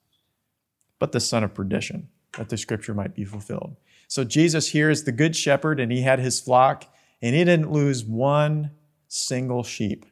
but 1.01 1.11
the 1.11 1.19
son 1.19 1.43
of 1.43 1.53
perdition, 1.53 2.09
that 2.37 2.51
the 2.51 2.57
scripture 2.57 2.95
might 2.95 3.15
be 3.15 3.25
fulfilled. 3.25 3.75
So 4.07 4.23
Jesus 4.23 4.69
here 4.69 4.91
is 4.91 5.03
the 5.03 5.13
good 5.13 5.35
shepherd, 5.35 5.81
and 5.81 5.91
he 5.91 6.03
had 6.03 6.21
his 6.21 6.39
flock, 6.39 6.85
and 7.21 7.35
he 7.35 7.43
didn't 7.43 7.73
lose 7.73 8.05
one 8.05 8.71
single 9.09 9.65
sheep 9.65 10.07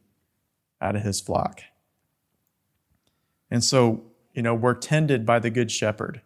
out 0.81 0.97
of 0.97 1.03
his 1.03 1.21
flock. 1.21 1.61
And 3.51 3.65
so, 3.65 4.03
you 4.33 4.43
know, 4.43 4.55
we're 4.55 4.75
tended 4.75 5.25
by 5.25 5.39
the 5.39 5.51
good 5.51 5.71
shepherd. 5.71 6.23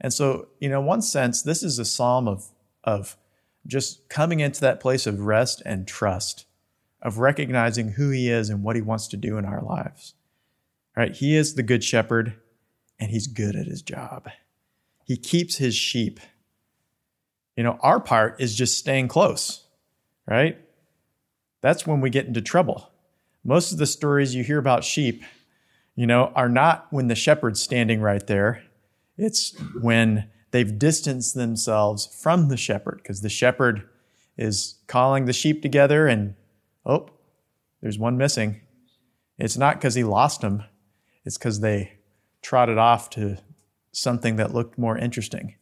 And 0.00 0.12
so, 0.12 0.48
you 0.58 0.68
know, 0.68 0.80
in 0.80 0.86
one 0.86 1.02
sense, 1.02 1.42
this 1.42 1.62
is 1.62 1.78
a 1.78 1.84
psalm 1.84 2.28
of, 2.28 2.50
of 2.84 3.16
just 3.66 4.08
coming 4.08 4.40
into 4.40 4.60
that 4.60 4.80
place 4.80 5.06
of 5.06 5.20
rest 5.20 5.62
and 5.64 5.86
trust, 5.86 6.46
of 7.00 7.18
recognizing 7.18 7.92
who 7.92 8.10
he 8.10 8.28
is 8.28 8.50
and 8.50 8.62
what 8.62 8.76
he 8.76 8.82
wants 8.82 9.08
to 9.08 9.16
do 9.16 9.38
in 9.38 9.44
our 9.44 9.62
lives. 9.62 10.14
Right? 10.96 11.14
He 11.14 11.36
is 11.36 11.54
the 11.54 11.62
good 11.62 11.82
shepherd 11.82 12.34
and 12.98 13.10
he's 13.10 13.26
good 13.26 13.56
at 13.56 13.66
his 13.66 13.82
job. 13.82 14.28
He 15.04 15.16
keeps 15.16 15.56
his 15.56 15.74
sheep. 15.74 16.20
You 17.56 17.64
know, 17.64 17.78
our 17.80 18.00
part 18.00 18.40
is 18.40 18.54
just 18.54 18.78
staying 18.78 19.08
close, 19.08 19.66
right? 20.26 20.58
That's 21.60 21.86
when 21.86 22.00
we 22.00 22.10
get 22.10 22.26
into 22.26 22.40
trouble. 22.40 22.90
Most 23.44 23.72
of 23.72 23.78
the 23.78 23.86
stories 23.86 24.34
you 24.34 24.44
hear 24.44 24.58
about 24.58 24.84
sheep, 24.84 25.22
you 26.02 26.08
know, 26.08 26.32
are 26.34 26.48
not 26.48 26.88
when 26.90 27.06
the 27.06 27.14
shepherd's 27.14 27.62
standing 27.62 28.00
right 28.00 28.26
there. 28.26 28.64
It's 29.16 29.56
when 29.80 30.28
they've 30.50 30.76
distanced 30.76 31.36
themselves 31.36 32.06
from 32.20 32.48
the 32.48 32.56
shepherd 32.56 32.98
because 33.00 33.20
the 33.20 33.28
shepherd 33.28 33.88
is 34.36 34.80
calling 34.88 35.26
the 35.26 35.32
sheep 35.32 35.62
together 35.62 36.08
and, 36.08 36.34
oh, 36.84 37.08
there's 37.80 38.00
one 38.00 38.18
missing. 38.18 38.62
It's 39.38 39.56
not 39.56 39.76
because 39.76 39.94
he 39.94 40.02
lost 40.02 40.40
them, 40.40 40.64
it's 41.24 41.38
because 41.38 41.60
they 41.60 41.92
trotted 42.42 42.78
off 42.78 43.08
to 43.10 43.38
something 43.92 44.34
that 44.34 44.52
looked 44.52 44.76
more 44.76 44.98
interesting 44.98 45.54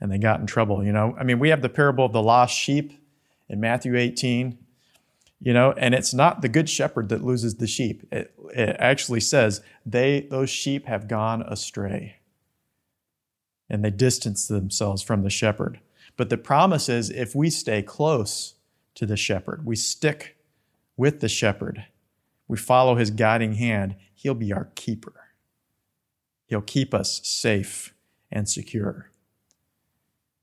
and 0.00 0.12
they 0.12 0.18
got 0.18 0.38
in 0.38 0.46
trouble. 0.46 0.84
You 0.84 0.92
know, 0.92 1.16
I 1.18 1.24
mean, 1.24 1.40
we 1.40 1.48
have 1.48 1.62
the 1.62 1.68
parable 1.68 2.04
of 2.04 2.12
the 2.12 2.22
lost 2.22 2.56
sheep 2.56 2.92
in 3.48 3.58
Matthew 3.58 3.96
18, 3.96 4.56
you 5.40 5.54
know, 5.54 5.72
and 5.72 5.94
it's 5.94 6.12
not 6.12 6.42
the 6.42 6.48
good 6.48 6.68
shepherd 6.68 7.08
that 7.08 7.24
loses 7.24 7.56
the 7.56 7.66
sheep. 7.66 8.06
It, 8.12 8.34
it 8.54 8.76
actually 8.78 9.20
says 9.20 9.62
they, 9.86 10.26
those 10.30 10.50
sheep 10.50 10.86
have 10.86 11.08
gone 11.08 11.42
astray 11.42 12.16
and 13.68 13.84
they 13.84 13.90
distance 13.90 14.46
themselves 14.48 15.02
from 15.02 15.22
the 15.22 15.30
shepherd. 15.30 15.80
But 16.16 16.28
the 16.28 16.36
promise 16.36 16.88
is 16.88 17.08
if 17.08 17.34
we 17.34 17.48
stay 17.48 17.82
close 17.82 18.54
to 18.96 19.06
the 19.06 19.16
shepherd, 19.16 19.64
we 19.64 19.76
stick 19.76 20.36
with 20.96 21.20
the 21.20 21.28
shepherd, 21.28 21.86
we 22.46 22.58
follow 22.58 22.96
his 22.96 23.10
guiding 23.10 23.54
hand, 23.54 23.94
he'll 24.12 24.34
be 24.34 24.52
our 24.52 24.68
keeper. 24.74 25.14
He'll 26.46 26.60
keep 26.60 26.92
us 26.92 27.20
safe 27.24 27.94
and 28.30 28.48
secure. 28.48 29.10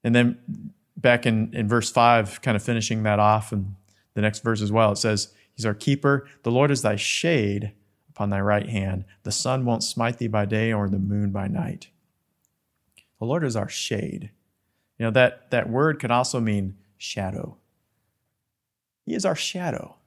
And 0.04 0.16
then 0.16 0.72
back 0.96 1.26
in, 1.26 1.54
in 1.54 1.68
verse 1.68 1.92
5, 1.92 2.42
kind 2.42 2.56
of 2.56 2.64
finishing 2.64 3.04
that 3.04 3.20
off, 3.20 3.52
and 3.52 3.76
the 4.18 4.22
next 4.24 4.44
verse 4.44 4.64
as 4.64 4.72
well, 4.72 4.94
it 4.94 4.98
says, 4.98 5.32
He's 5.54 5.66
our 5.68 5.76
keeper. 5.76 6.28
The 6.42 6.50
Lord 6.50 6.72
is 6.72 6.82
thy 6.82 6.96
shade 6.96 7.74
upon 8.10 8.32
thy 8.32 8.42
right 8.42 8.68
hand. 8.68 9.06
The 9.22 9.32
sun 9.32 9.64
won't 9.64 9.84
smite 9.84 10.18
thee 10.18 10.28
by 10.28 10.46
day 10.46 10.74
or 10.74 10.90
the 10.90 10.98
moon 10.98 11.30
by 11.30 11.48
night. 11.48 11.90
The 13.20 13.26
Lord 13.28 13.44
is 13.44 13.56
our 13.56 13.70
shade. 13.70 14.32
You 14.98 15.06
know, 15.06 15.12
that, 15.12 15.52
that 15.52 15.70
word 15.70 16.00
could 16.00 16.10
also 16.10 16.40
mean 16.40 16.78
shadow. 16.98 17.58
He 19.06 19.14
is 19.14 19.24
our 19.24 19.36
shadow. 19.36 19.98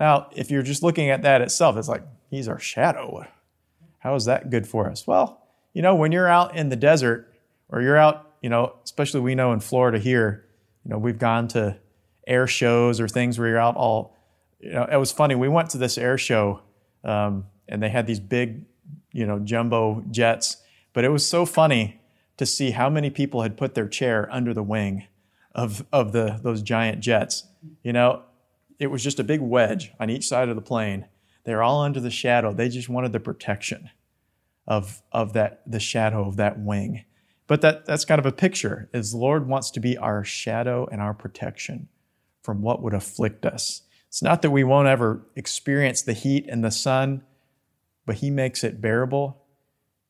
Now, 0.00 0.26
if 0.32 0.50
you're 0.50 0.64
just 0.64 0.82
looking 0.82 1.08
at 1.08 1.22
that 1.22 1.42
itself, 1.42 1.76
it's 1.76 1.88
like, 1.88 2.02
He's 2.28 2.48
our 2.48 2.58
shadow. 2.58 3.24
How 4.00 4.16
is 4.16 4.24
that 4.24 4.50
good 4.50 4.66
for 4.66 4.90
us? 4.90 5.06
Well, 5.06 5.46
you 5.74 5.82
know, 5.82 5.94
when 5.94 6.10
you're 6.10 6.28
out 6.28 6.56
in 6.56 6.70
the 6.70 6.76
desert 6.76 7.32
or 7.68 7.82
you're 7.82 7.96
out, 7.96 8.32
you 8.42 8.50
know, 8.50 8.74
especially 8.82 9.20
we 9.20 9.36
know 9.36 9.52
in 9.52 9.60
Florida 9.60 10.00
here, 10.00 10.44
you 10.84 10.90
know, 10.90 10.98
we've 10.98 11.20
gone 11.20 11.46
to 11.48 11.76
air 12.26 12.46
shows 12.46 13.00
or 13.00 13.08
things 13.08 13.38
where 13.38 13.48
you're 13.48 13.58
out 13.58 13.76
all, 13.76 14.16
you 14.60 14.72
know, 14.72 14.86
it 14.90 14.96
was 14.96 15.12
funny. 15.12 15.34
We 15.34 15.48
went 15.48 15.70
to 15.70 15.78
this 15.78 15.98
air 15.98 16.18
show 16.18 16.60
um, 17.04 17.46
and 17.68 17.82
they 17.82 17.88
had 17.88 18.06
these 18.06 18.20
big, 18.20 18.64
you 19.12 19.26
know, 19.26 19.38
jumbo 19.38 20.04
jets, 20.10 20.58
but 20.92 21.04
it 21.04 21.08
was 21.08 21.26
so 21.26 21.44
funny 21.44 22.00
to 22.36 22.46
see 22.46 22.70
how 22.70 22.88
many 22.88 23.10
people 23.10 23.42
had 23.42 23.56
put 23.56 23.74
their 23.74 23.88
chair 23.88 24.28
under 24.30 24.54
the 24.54 24.62
wing 24.62 25.06
of, 25.54 25.84
of 25.92 26.12
the, 26.12 26.40
those 26.42 26.62
giant 26.62 27.00
jets. 27.00 27.44
You 27.82 27.92
know, 27.92 28.22
it 28.78 28.86
was 28.86 29.02
just 29.02 29.20
a 29.20 29.24
big 29.24 29.40
wedge 29.40 29.92
on 30.00 30.10
each 30.10 30.26
side 30.26 30.48
of 30.48 30.56
the 30.56 30.62
plane. 30.62 31.06
They're 31.44 31.62
all 31.62 31.82
under 31.82 32.00
the 32.00 32.10
shadow. 32.10 32.52
They 32.52 32.68
just 32.68 32.88
wanted 32.88 33.12
the 33.12 33.20
protection 33.20 33.90
of, 34.66 35.02
of 35.10 35.32
that, 35.32 35.62
the 35.66 35.80
shadow 35.80 36.26
of 36.26 36.36
that 36.36 36.58
wing. 36.58 37.04
But 37.48 37.60
that, 37.62 37.84
that's 37.84 38.04
kind 38.04 38.18
of 38.18 38.26
a 38.26 38.32
picture, 38.32 38.88
is 38.94 39.10
the 39.10 39.18
Lord 39.18 39.48
wants 39.48 39.70
to 39.72 39.80
be 39.80 39.98
our 39.98 40.24
shadow 40.24 40.88
and 40.90 41.02
our 41.02 41.12
protection 41.12 41.88
from 42.42 42.62
what 42.62 42.82
would 42.82 42.94
afflict 42.94 43.46
us. 43.46 43.82
It's 44.08 44.22
not 44.22 44.42
that 44.42 44.50
we 44.50 44.64
won't 44.64 44.88
ever 44.88 45.26
experience 45.36 46.02
the 46.02 46.12
heat 46.12 46.46
and 46.48 46.62
the 46.62 46.70
sun, 46.70 47.22
but 48.04 48.16
He 48.16 48.30
makes 48.30 48.62
it 48.62 48.80
bearable. 48.80 49.42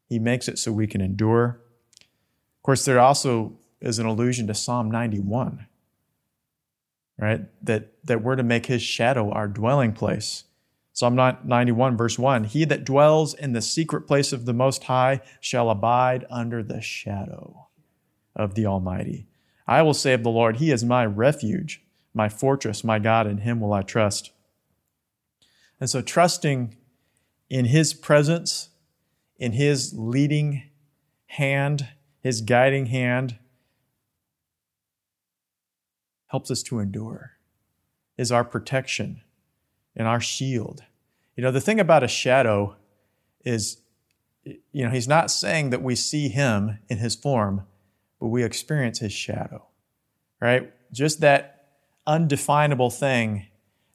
He 0.08 0.18
makes 0.18 0.48
it 0.48 0.58
so 0.58 0.72
we 0.72 0.86
can 0.86 1.00
endure. 1.00 1.60
Of 2.00 2.62
course, 2.62 2.84
there 2.84 3.00
also 3.00 3.58
is 3.80 3.98
an 3.98 4.06
allusion 4.06 4.46
to 4.46 4.54
Psalm 4.54 4.90
91, 4.90 5.66
right? 7.18 7.40
That, 7.64 7.92
that 8.04 8.22
we're 8.22 8.36
to 8.36 8.42
make 8.42 8.66
his 8.66 8.82
shadow 8.82 9.30
our 9.30 9.48
dwelling 9.48 9.92
place. 9.92 10.44
Psalm 10.92 11.16
91, 11.16 11.96
verse 11.96 12.18
1 12.18 12.44
He 12.44 12.64
that 12.66 12.84
dwells 12.84 13.34
in 13.34 13.52
the 13.52 13.62
secret 13.62 14.02
place 14.02 14.32
of 14.32 14.44
the 14.44 14.52
Most 14.52 14.84
High 14.84 15.20
shall 15.40 15.70
abide 15.70 16.26
under 16.30 16.62
the 16.62 16.80
shadow 16.80 17.68
of 18.36 18.54
the 18.54 18.66
Almighty. 18.66 19.26
I 19.66 19.82
will 19.82 19.94
say 19.94 20.12
of 20.12 20.22
the 20.22 20.30
Lord, 20.30 20.58
He 20.58 20.70
is 20.70 20.84
my 20.84 21.06
refuge, 21.06 21.82
my 22.14 22.28
fortress, 22.28 22.84
my 22.84 22.98
God, 22.98 23.26
in 23.26 23.38
Him 23.38 23.60
will 23.60 23.72
I 23.72 23.82
trust. 23.82 24.30
And 25.80 25.88
so, 25.88 26.02
trusting 26.02 26.76
in 27.48 27.66
His 27.66 27.94
presence, 27.94 28.70
in 29.38 29.52
His 29.52 29.92
leading 29.94 30.70
hand, 31.32 31.88
his 32.20 32.42
guiding 32.42 32.86
hand 32.86 33.38
helps 36.26 36.50
us 36.50 36.62
to 36.64 36.78
endure, 36.78 37.32
is 38.18 38.30
our 38.30 38.44
protection 38.44 39.22
and 39.96 40.06
our 40.06 40.20
shield. 40.20 40.82
You 41.34 41.42
know, 41.42 41.50
the 41.50 41.60
thing 41.60 41.80
about 41.80 42.04
a 42.04 42.08
shadow 42.08 42.76
is, 43.46 43.78
you 44.44 44.84
know, 44.84 44.90
he's 44.90 45.08
not 45.08 45.30
saying 45.30 45.70
that 45.70 45.82
we 45.82 45.94
see 45.94 46.28
him 46.28 46.78
in 46.88 46.98
his 46.98 47.14
form, 47.14 47.66
but 48.20 48.28
we 48.28 48.44
experience 48.44 48.98
his 48.98 49.12
shadow, 49.12 49.66
right? 50.38 50.70
Just 50.92 51.20
that 51.20 51.61
undefinable 52.06 52.90
thing 52.90 53.46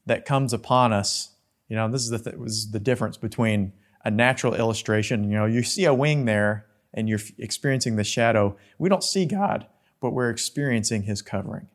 that 0.06 0.26
comes 0.26 0.54
upon 0.54 0.94
us. 0.94 1.36
You 1.68 1.76
know, 1.76 1.90
this 1.90 2.04
is 2.04 2.10
the, 2.10 2.20
th- 2.20 2.72
the 2.72 2.80
difference 2.80 3.18
between 3.18 3.74
a 4.04 4.12
natural 4.12 4.54
illustration. 4.54 5.26
You 5.26 5.38
know, 5.38 5.46
you 5.46 5.64
see 5.64 5.86
a 5.86 5.94
wing 5.94 6.26
there, 6.26 6.66
and 6.94 7.08
you're 7.08 7.20
experiencing 7.38 7.96
the 7.96 8.04
shadow, 8.04 8.58
we 8.80 8.90
don't 8.90 9.04
see 9.04 9.26
God, 9.26 9.68
but 10.02 10.12
we're 10.12 10.30
experiencing 10.30 11.04
His 11.04 11.22
covering 11.22 11.68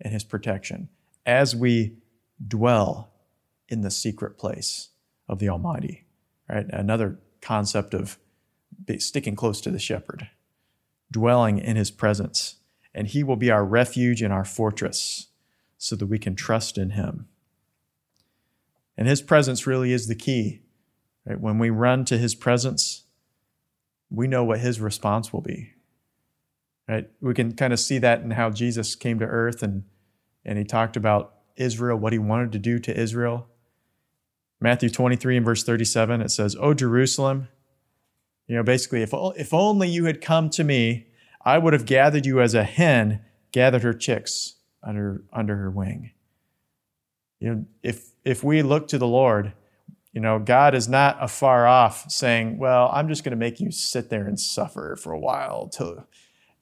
and 0.00 0.12
His 0.12 0.24
protection 0.24 0.88
as 1.26 1.56
we 1.56 1.96
dwell 2.46 3.12
in 3.68 3.80
the 3.80 3.90
secret 3.90 4.38
place 4.38 4.90
of 5.28 5.38
the 5.38 5.48
Almighty. 5.48 6.06
Right? 6.48 6.66
Another 6.70 7.18
concept 7.40 7.94
of 7.94 8.18
sticking 8.98 9.34
close 9.34 9.60
to 9.62 9.70
the 9.70 9.78
shepherd, 9.78 10.28
dwelling 11.10 11.58
in 11.58 11.76
His 11.76 11.90
presence, 11.90 12.56
and 12.94 13.08
He 13.08 13.24
will 13.24 13.36
be 13.36 13.50
our 13.50 13.64
refuge 13.64 14.22
and 14.22 14.32
our 14.32 14.44
fortress 14.44 15.28
so 15.84 15.96
that 15.96 16.06
we 16.06 16.18
can 16.18 16.34
trust 16.34 16.78
in 16.78 16.90
Him. 16.90 17.26
And 18.96 19.08
His 19.08 19.22
presence 19.22 19.66
really 19.66 19.92
is 19.92 20.06
the 20.06 20.14
key. 20.14 20.62
Right? 21.26 21.40
When 21.40 21.58
we 21.58 21.70
run 21.70 22.04
to 22.06 22.18
His 22.18 22.34
presence, 22.34 23.04
we 24.10 24.26
know 24.26 24.44
what 24.44 24.60
his 24.60 24.80
response 24.80 25.32
will 25.32 25.40
be. 25.40 25.72
Right? 26.88 27.08
We 27.20 27.34
can 27.34 27.54
kind 27.54 27.72
of 27.72 27.80
see 27.80 27.98
that 27.98 28.20
in 28.20 28.32
how 28.32 28.50
Jesus 28.50 28.94
came 28.94 29.18
to 29.18 29.26
earth 29.26 29.62
and, 29.62 29.84
and 30.44 30.58
he 30.58 30.64
talked 30.64 30.96
about 30.96 31.34
Israel, 31.56 31.98
what 31.98 32.12
he 32.12 32.18
wanted 32.18 32.52
to 32.52 32.58
do 32.58 32.78
to 32.80 32.98
Israel. 32.98 33.46
Matthew 34.60 34.88
23 34.88 35.38
and 35.38 35.46
verse 35.46 35.64
37, 35.64 36.20
it 36.20 36.30
says, 36.30 36.56
Oh, 36.58 36.74
Jerusalem, 36.74 37.48
you 38.46 38.56
know, 38.56 38.62
basically, 38.62 39.02
if, 39.02 39.10
if 39.12 39.54
only 39.54 39.88
you 39.88 40.04
had 40.04 40.20
come 40.20 40.50
to 40.50 40.64
me, 40.64 41.06
I 41.44 41.58
would 41.58 41.72
have 41.72 41.86
gathered 41.86 42.26
you 42.26 42.40
as 42.40 42.54
a 42.54 42.64
hen 42.64 43.20
gathered 43.52 43.82
her 43.82 43.94
chicks 43.94 44.54
under, 44.84 45.24
under 45.32 45.56
her 45.56 45.70
wing. 45.70 46.12
You 47.40 47.48
know, 47.48 47.64
if, 47.82 48.10
if 48.24 48.44
we 48.44 48.62
look 48.62 48.88
to 48.88 48.98
the 48.98 49.06
Lord, 49.06 49.52
you 50.12 50.20
know, 50.20 50.38
God 50.38 50.74
is 50.74 50.88
not 50.88 51.16
afar 51.20 51.66
off 51.66 52.10
saying, 52.10 52.58
well, 52.58 52.90
I'm 52.92 53.08
just 53.08 53.24
going 53.24 53.32
to 53.32 53.36
make 53.36 53.60
you 53.60 53.70
sit 53.70 54.10
there 54.10 54.26
and 54.26 54.38
suffer 54.38 54.96
for 54.96 55.12
a 55.12 55.18
while 55.18 55.68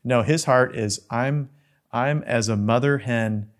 no, 0.05 0.23
his 0.23 0.45
heart 0.45 0.77
is 0.77 1.01
I'm 1.11 1.51
I'm 1.93 2.23
as 2.25 2.49
a 2.49 2.57
mother 2.57 2.99
hen 2.99 3.51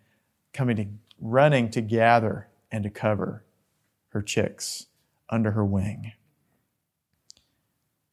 coming 0.53 0.77
to 0.77 0.87
running 1.21 1.71
to 1.71 1.81
gather 1.81 2.49
and 2.71 2.83
to 2.85 2.91
cover 2.91 3.45
her 4.09 4.23
chicks 4.23 4.87
under 5.29 5.53
her 5.53 5.65
wing. 5.65 6.13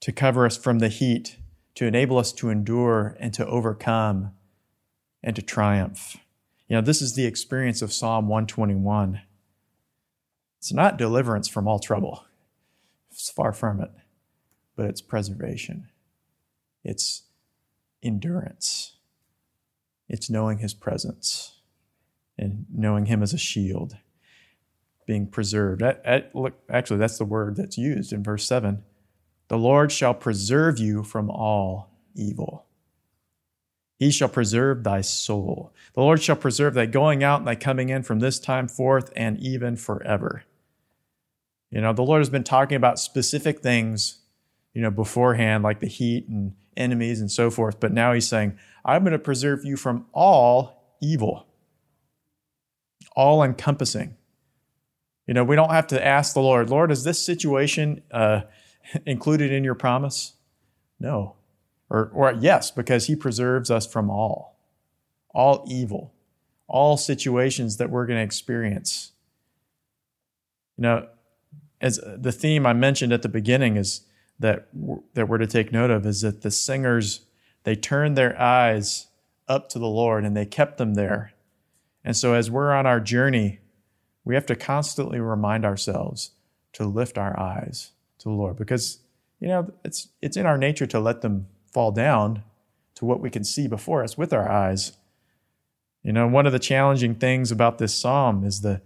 To 0.02 0.12
cover 0.12 0.46
us 0.46 0.58
from 0.58 0.80
the 0.80 0.90
heat, 0.90 1.38
to 1.76 1.86
enable 1.86 2.18
us 2.18 2.32
to 2.34 2.50
endure 2.50 3.18
and 3.20 3.34
to 3.34 3.46
overcome 3.46 4.32
and 5.24 5.36
to 5.36 5.42
triumph. 5.42 6.18
You 6.70 6.76
know, 6.76 6.82
this 6.82 7.02
is 7.02 7.16
the 7.16 7.26
experience 7.26 7.82
of 7.82 7.92
Psalm 7.92 8.28
121. 8.28 9.22
It's 10.60 10.72
not 10.72 10.98
deliverance 10.98 11.48
from 11.48 11.68
all 11.68 11.80
trouble, 11.80 12.26
it's 13.12 13.32
far 13.32 13.54
from 13.54 13.82
it, 13.82 13.90
but 14.76 14.86
it's 14.86 15.02
preservation, 15.02 15.88
it's 16.84 17.24
endurance, 18.04 18.98
it's 20.08 20.30
knowing 20.30 20.60
His 20.60 20.76
presence 20.76 21.56
and 22.38 22.66
knowing 22.72 23.08
Him 23.08 23.24
as 23.24 23.34
a 23.34 23.38
shield, 23.38 23.98
being 25.08 25.28
preserved. 25.28 25.82
look, 26.36 26.54
actually, 26.70 27.00
that's 27.00 27.18
the 27.18 27.26
word 27.26 27.56
that's 27.56 27.80
used 27.80 28.14
in 28.14 28.22
verse 28.22 28.46
7. 28.46 28.84
The 29.48 29.58
Lord 29.58 29.92
shall 29.92 30.14
preserve 30.14 30.78
you 30.78 31.02
from 31.04 31.32
all 31.32 31.90
evil. 32.14 32.68
He 34.00 34.12
shall 34.12 34.30
preserve 34.30 34.86
thy 34.86 35.02
soul. 35.02 35.74
The 35.94 36.00
Lord 36.00 36.24
shall 36.24 36.38
preserve 36.38 36.74
thy 36.74 36.86
going 36.86 37.22
out 37.22 37.42
and 37.42 37.48
thy 37.48 37.56
coming 37.56 37.90
in 37.90 38.02
from 38.04 38.20
this 38.20 38.40
time 38.40 38.70
forth 38.70 39.12
and 39.14 39.38
even 39.40 39.76
forever. 39.76 40.46
You 41.70 41.82
know, 41.82 41.92
the 41.92 42.02
Lord 42.02 42.22
has 42.22 42.30
been 42.30 42.46
talking 42.46 42.78
about 42.78 42.98
specific 42.98 43.60
things, 43.60 44.20
you 44.74 44.82
know, 44.82 44.90
beforehand, 44.90 45.66
like 45.66 45.82
the 45.82 45.88
heat 45.88 46.30
and 46.30 46.54
enemies 46.78 47.20
and 47.20 47.30
so 47.30 47.52
forth. 47.52 47.82
But 47.82 47.92
now 47.92 48.14
he's 48.14 48.28
saying, 48.28 48.58
I'm 48.86 49.04
going 49.04 49.12
to 49.12 49.20
preserve 49.20 49.66
you 49.66 49.76
from 49.76 50.06
all 50.14 50.96
evil, 51.02 51.46
all 53.18 53.44
encompassing. 53.44 54.16
You 55.28 55.34
know, 55.34 55.44
we 55.44 55.58
don't 55.58 55.72
have 55.72 55.88
to 55.88 56.04
ask 56.04 56.34
the 56.34 56.42
Lord, 56.42 56.70
Lord, 56.70 56.90
is 56.90 57.04
this 57.04 57.22
situation 57.22 58.02
uh, 58.12 58.44
included 59.06 59.52
in 59.52 59.66
your 59.66 59.76
promise? 59.76 60.36
No. 61.02 61.36
Or, 61.90 62.12
or 62.14 62.34
yes, 62.34 62.72
because 62.72 63.08
he 63.08 63.16
preserves 63.16 63.72
us 63.72 63.88
from 63.88 64.10
all, 64.10 64.60
all 65.34 65.66
evil, 65.68 66.14
all 66.68 66.98
situations 66.98 67.78
that 67.78 67.90
we're 67.90 68.06
going 68.06 68.20
to 68.20 68.24
experience. 68.24 69.12
You 70.78 70.84
know, 70.84 71.08
as 71.82 72.00
uh, 72.00 72.18
the 72.20 72.32
theme 72.32 72.66
I 72.66 72.74
mentioned 72.74 73.12
at 73.12 73.22
the 73.22 73.30
beginning 73.30 73.76
is 73.76 74.02
that 74.40 74.68
that 75.14 75.28
we're 75.28 75.38
to 75.38 75.48
take 75.48 75.72
note 75.72 75.90
of 75.90 76.06
is 76.06 76.22
that 76.22 76.42
the 76.42 76.52
singers 76.52 77.22
they 77.64 77.76
turned 77.76 78.18
their 78.18 78.40
eyes 78.40 79.08
up 79.48 79.68
to 79.70 79.80
the 79.80 79.88
Lord 79.88 80.24
and 80.24 80.36
they 80.36 80.46
kept 80.46 80.78
them 80.78 80.94
there. 80.94 81.34
And 82.06 82.16
so 82.16 82.34
as 82.34 82.50
we're 82.50 82.72
on 82.72 82.86
our 82.86 83.00
journey, 83.00 83.60
we 84.24 84.36
have 84.36 84.46
to 84.46 84.56
constantly 84.56 85.20
remind 85.20 85.66
ourselves 85.66 86.32
to 86.74 86.86
lift 86.86 87.18
our 87.18 87.38
eyes 87.38 87.92
to 88.20 88.30
the 88.30 88.36
Lord 88.36 88.56
because 88.56 89.00
you 89.40 89.48
know 89.48 89.74
it's 89.84 90.10
it's 90.22 90.38
in 90.38 90.46
our 90.46 90.58
nature 90.58 90.86
to 90.86 91.00
let 91.00 91.22
them 91.22 91.48
fall 91.74 91.92
down 91.92 92.44
to 92.96 93.06
what 93.06 93.22
we 93.22 93.30
can 93.30 93.44
see 93.44 93.68
before 93.68 94.04
us 94.04 94.18
with 94.18 94.34
our 94.34 94.50
eyes. 94.50 94.94
You 96.04 96.14
know, 96.14 96.28
one 96.28 96.46
of 96.46 96.52
the 96.52 96.60
challenging 96.60 97.16
things 97.16 97.52
about 97.52 97.78
this 97.78 97.96
psalm 97.96 98.44
is 98.44 98.62
the 98.62 98.82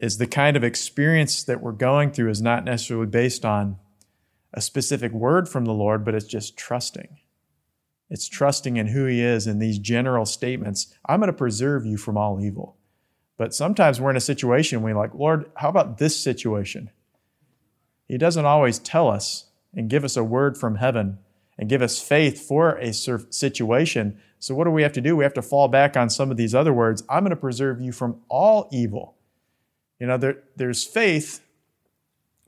is 0.00 0.18
the 0.18 0.26
kind 0.26 0.56
of 0.56 0.64
experience 0.64 1.44
that 1.44 1.62
we're 1.62 1.72
going 1.72 2.10
through 2.10 2.28
is 2.28 2.42
not 2.42 2.64
necessarily 2.64 3.06
based 3.06 3.44
on 3.44 3.78
a 4.52 4.60
specific 4.60 5.12
word 5.12 5.48
from 5.48 5.64
the 5.64 5.72
Lord, 5.72 6.04
but 6.04 6.14
it's 6.14 6.26
just 6.26 6.56
trusting. 6.56 7.18
It's 8.10 8.28
trusting 8.28 8.76
in 8.76 8.88
who 8.88 9.06
He 9.06 9.22
is 9.22 9.46
in 9.46 9.60
these 9.60 9.78
general 9.78 10.26
statements. 10.26 10.94
I'm 11.06 11.20
going 11.20 11.28
to 11.28 11.32
preserve 11.32 11.86
you 11.86 11.96
from 11.96 12.16
all 12.16 12.40
evil. 12.40 12.76
But 13.36 13.54
sometimes 13.54 14.00
we're 14.00 14.10
in 14.10 14.16
a 14.16 14.20
situation 14.20 14.82
we're 14.82 14.94
like, 14.94 15.14
Lord, 15.14 15.50
how 15.56 15.68
about 15.68 15.98
this 15.98 16.16
situation? 16.16 16.90
He 18.06 18.18
doesn't 18.18 18.44
always 18.44 18.78
tell 18.78 19.08
us 19.08 19.46
and 19.74 19.90
give 19.90 20.04
us 20.04 20.16
a 20.16 20.24
word 20.24 20.56
from 20.56 20.76
heaven 20.76 21.18
and 21.58 21.68
give 21.68 21.82
us 21.82 22.00
faith 22.00 22.46
for 22.46 22.76
a 22.78 22.92
situation. 22.92 24.18
So, 24.38 24.54
what 24.54 24.64
do 24.64 24.70
we 24.70 24.82
have 24.82 24.92
to 24.94 25.00
do? 25.00 25.16
We 25.16 25.24
have 25.24 25.34
to 25.34 25.42
fall 25.42 25.68
back 25.68 25.96
on 25.96 26.10
some 26.10 26.30
of 26.30 26.36
these 26.36 26.54
other 26.54 26.72
words. 26.72 27.02
I'm 27.08 27.22
going 27.22 27.30
to 27.30 27.36
preserve 27.36 27.80
you 27.80 27.92
from 27.92 28.20
all 28.28 28.68
evil. 28.72 29.16
You 30.00 30.08
know, 30.08 30.16
there, 30.16 30.42
there's 30.56 30.84
faith, 30.84 31.40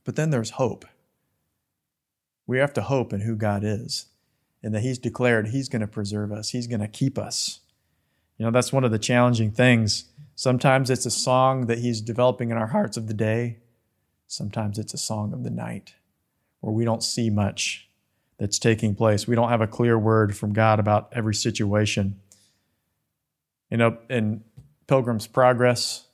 but 0.05 0.17
then 0.17 0.31
there's 0.31 0.51
hope. 0.51 0.85
We 2.47 2.59
have 2.59 2.73
to 2.75 2.83
hope 2.83 3.13
in 3.13 3.21
who 3.21 3.37
God 3.37 3.63
is 3.65 4.07
and 4.63 4.75
that 4.75 4.83
He's 4.83 4.99
declared 4.99 5.49
He's 5.49 5.69
going 5.69 5.81
to 5.81 5.87
preserve 5.87 6.33
us, 6.33 6.51
He's 6.51 6.67
going 6.67 6.81
to 6.81 6.89
keep 6.89 7.19
us. 7.19 7.61
You 8.39 8.45
know, 8.45 8.51
that's 8.51 8.73
one 8.73 8.85
of 8.85 8.91
the 8.91 8.99
challenging 8.99 9.51
things. 9.51 10.07
Sometimes 10.35 10.91
it's 10.91 11.07
a 11.07 11.11
song 11.11 11.67
that 11.67 11.79
He's 11.79 12.01
developing 12.01 12.51
in 12.51 12.59
our 12.59 12.67
hearts 12.67 12.97
of 12.97 13.07
the 13.07 13.15
day, 13.15 13.59
sometimes 14.27 14.79
it's 14.79 14.93
a 14.93 14.99
song 14.99 15.33
of 15.33 15.45
the 15.45 15.51
night 15.51 15.95
where 16.61 16.73
we 16.73 16.85
don't 16.85 17.03
see 17.03 17.31
much 17.31 17.89
that's 18.39 18.59
taking 18.59 18.95
place. 18.95 19.27
We 19.27 19.35
don't 19.35 19.49
have 19.49 19.61
a 19.61 19.67
clear 19.67 19.99
word 19.99 20.37
from 20.37 20.53
God 20.53 20.79
about 20.79 21.13
every 21.13 21.35
situation. 21.35 22.21
You 23.71 23.79
know, 23.79 23.99
in 24.11 24.45
Pilgrim's 24.87 25.27
Progress, 25.27 26.07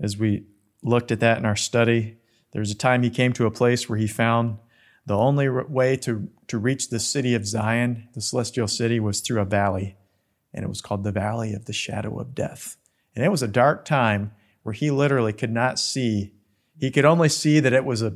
as 0.00 0.16
we 0.16 0.44
looked 0.82 1.12
at 1.12 1.20
that 1.20 1.38
in 1.38 1.44
our 1.44 1.56
study, 1.56 2.18
there's 2.52 2.70
a 2.70 2.76
time 2.76 3.02
he 3.02 3.10
came 3.10 3.32
to 3.34 3.46
a 3.46 3.50
place 3.50 3.88
where 3.88 3.98
he 3.98 4.06
found 4.06 4.58
the 5.06 5.16
only 5.16 5.48
way 5.48 5.96
to, 5.96 6.28
to 6.48 6.58
reach 6.58 6.88
the 6.88 7.00
city 7.00 7.34
of 7.34 7.46
Zion, 7.46 8.08
the 8.14 8.20
celestial 8.20 8.68
city, 8.68 9.00
was 9.00 9.20
through 9.20 9.40
a 9.40 9.44
valley, 9.44 9.96
and 10.52 10.64
it 10.64 10.68
was 10.68 10.80
called 10.80 11.04
the 11.04 11.12
Valley 11.12 11.52
of 11.52 11.66
the 11.66 11.72
Shadow 11.72 12.18
of 12.18 12.34
Death. 12.34 12.76
And 13.14 13.24
it 13.24 13.30
was 13.30 13.42
a 13.42 13.48
dark 13.48 13.84
time 13.84 14.32
where 14.62 14.72
he 14.72 14.90
literally 14.90 15.32
could 15.32 15.52
not 15.52 15.78
see. 15.78 16.32
He 16.78 16.90
could 16.90 17.04
only 17.04 17.28
see 17.28 17.60
that 17.60 17.72
it 17.72 17.84
was 17.84 18.02
a 18.02 18.14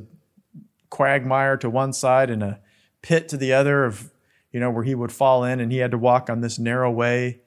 quagmire 0.89 1.57
to 1.57 1.69
one 1.69 1.93
side 1.93 2.29
and 2.29 2.41
a 2.41 2.59
pit 3.01 3.29
to 3.29 3.37
the 3.37 3.53
other 3.53 3.85
of, 3.85 4.11
you 4.51 4.59
know, 4.59 4.69
where 4.69 4.83
he 4.83 4.95
would 4.95 5.11
fall 5.11 5.43
in 5.43 5.59
and 5.59 5.71
he 5.71 5.79
had 5.79 5.91
to 5.91 5.97
walk 5.97 6.29
on 6.29 6.41
this 6.41 6.59
narrow 6.59 6.91
way. 6.91 7.41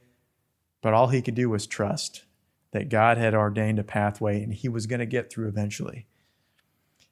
But 0.81 0.95
all 0.95 1.09
he 1.09 1.23
could 1.23 1.35
do 1.35 1.49
was 1.49 1.67
trust 1.67 2.25
that 2.73 2.89
God 2.89 3.19
had 3.19 3.35
ordained 3.35 3.79
a 3.79 3.85
pathway 3.85 4.43
and 4.43 4.53
he 4.53 4.69
was 4.69 4.87
going 4.87 5.01
to 5.01 5.07
get 5.07 5.31
through 5.31 5.49
eventually. 5.49 6.07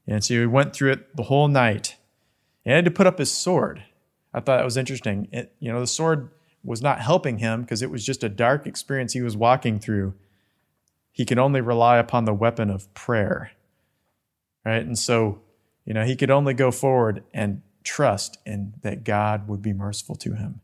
And 0.06 0.24
so 0.24 0.34
he 0.34 0.46
went 0.46 0.74
through 0.74 0.92
it 0.92 1.16
the 1.16 1.24
whole 1.24 1.48
night. 1.48 1.96
He 2.64 2.70
had 2.70 2.84
to 2.84 2.90
put 2.90 3.06
up 3.06 3.18
his 3.18 3.30
sword. 3.30 3.84
I 4.34 4.40
thought 4.40 4.56
that 4.56 4.64
was 4.64 4.76
interesting. 4.76 5.28
It, 5.32 5.54
you 5.60 5.72
know, 5.72 5.80
the 5.80 5.86
sword 5.86 6.30
was 6.64 6.82
not 6.82 7.00
helping 7.00 7.38
him 7.38 7.62
because 7.62 7.82
it 7.82 7.90
was 7.90 8.04
just 8.04 8.24
a 8.24 8.28
dark 8.28 8.66
experience 8.66 9.12
he 9.12 9.22
was 9.22 9.36
walking 9.36 9.78
through. 9.78 10.14
He 11.12 11.24
could 11.24 11.38
only 11.38 11.60
rely 11.60 11.98
upon 11.98 12.24
the 12.24 12.34
weapon 12.34 12.70
of 12.70 12.92
prayer. 12.94 13.52
Right? 14.64 14.84
And 14.84 14.98
so, 14.98 15.40
you 15.84 15.94
know, 15.94 16.04
he 16.04 16.16
could 16.16 16.30
only 16.30 16.54
go 16.54 16.70
forward 16.70 17.24
and 17.32 17.62
trust 17.84 18.38
in 18.46 18.74
that 18.82 19.04
God 19.04 19.48
would 19.48 19.62
be 19.62 19.72
merciful 19.72 20.14
to 20.16 20.34
him. 20.34 20.60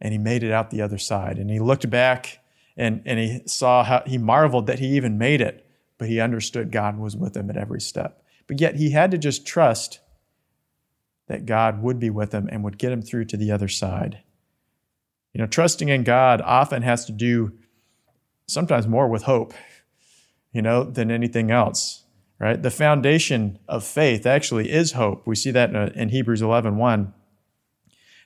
And 0.00 0.12
he 0.12 0.18
made 0.18 0.42
it 0.42 0.52
out 0.52 0.70
the 0.70 0.82
other 0.82 0.98
side. 0.98 1.38
And 1.38 1.50
he 1.50 1.58
looked 1.58 1.88
back 1.90 2.38
and, 2.76 3.02
and 3.04 3.18
he 3.18 3.42
saw 3.46 3.84
how 3.84 4.02
he 4.06 4.18
marveled 4.18 4.66
that 4.66 4.78
he 4.78 4.96
even 4.96 5.18
made 5.18 5.40
it, 5.40 5.66
but 5.98 6.08
he 6.08 6.20
understood 6.20 6.72
God 6.72 6.98
was 6.98 7.16
with 7.16 7.36
him 7.36 7.50
at 7.50 7.56
every 7.56 7.80
step. 7.80 8.24
But 8.46 8.60
yet 8.60 8.76
he 8.76 8.90
had 8.90 9.10
to 9.10 9.18
just 9.18 9.46
trust 9.46 10.00
that 11.26 11.46
God 11.46 11.82
would 11.82 12.00
be 12.00 12.10
with 12.10 12.32
him 12.32 12.48
and 12.50 12.64
would 12.64 12.78
get 12.78 12.90
him 12.90 13.02
through 13.02 13.26
to 13.26 13.36
the 13.36 13.52
other 13.52 13.68
side. 13.68 14.22
You 15.32 15.40
know, 15.40 15.46
trusting 15.46 15.88
in 15.88 16.02
God 16.02 16.40
often 16.40 16.82
has 16.82 17.04
to 17.04 17.12
do 17.12 17.52
sometimes 18.48 18.88
more 18.88 19.08
with 19.08 19.22
hope, 19.22 19.54
you 20.52 20.62
know, 20.62 20.82
than 20.82 21.10
anything 21.10 21.50
else, 21.50 21.99
right? 22.40 22.60
The 22.60 22.70
foundation 22.70 23.58
of 23.68 23.84
faith 23.84 24.26
actually 24.26 24.70
is 24.70 24.92
hope. 24.92 25.26
We 25.26 25.36
see 25.36 25.50
that 25.52 25.70
in, 25.70 25.76
uh, 25.76 25.92
in 25.94 26.08
Hebrews 26.08 26.42
11 26.42 26.76
1. 26.76 27.14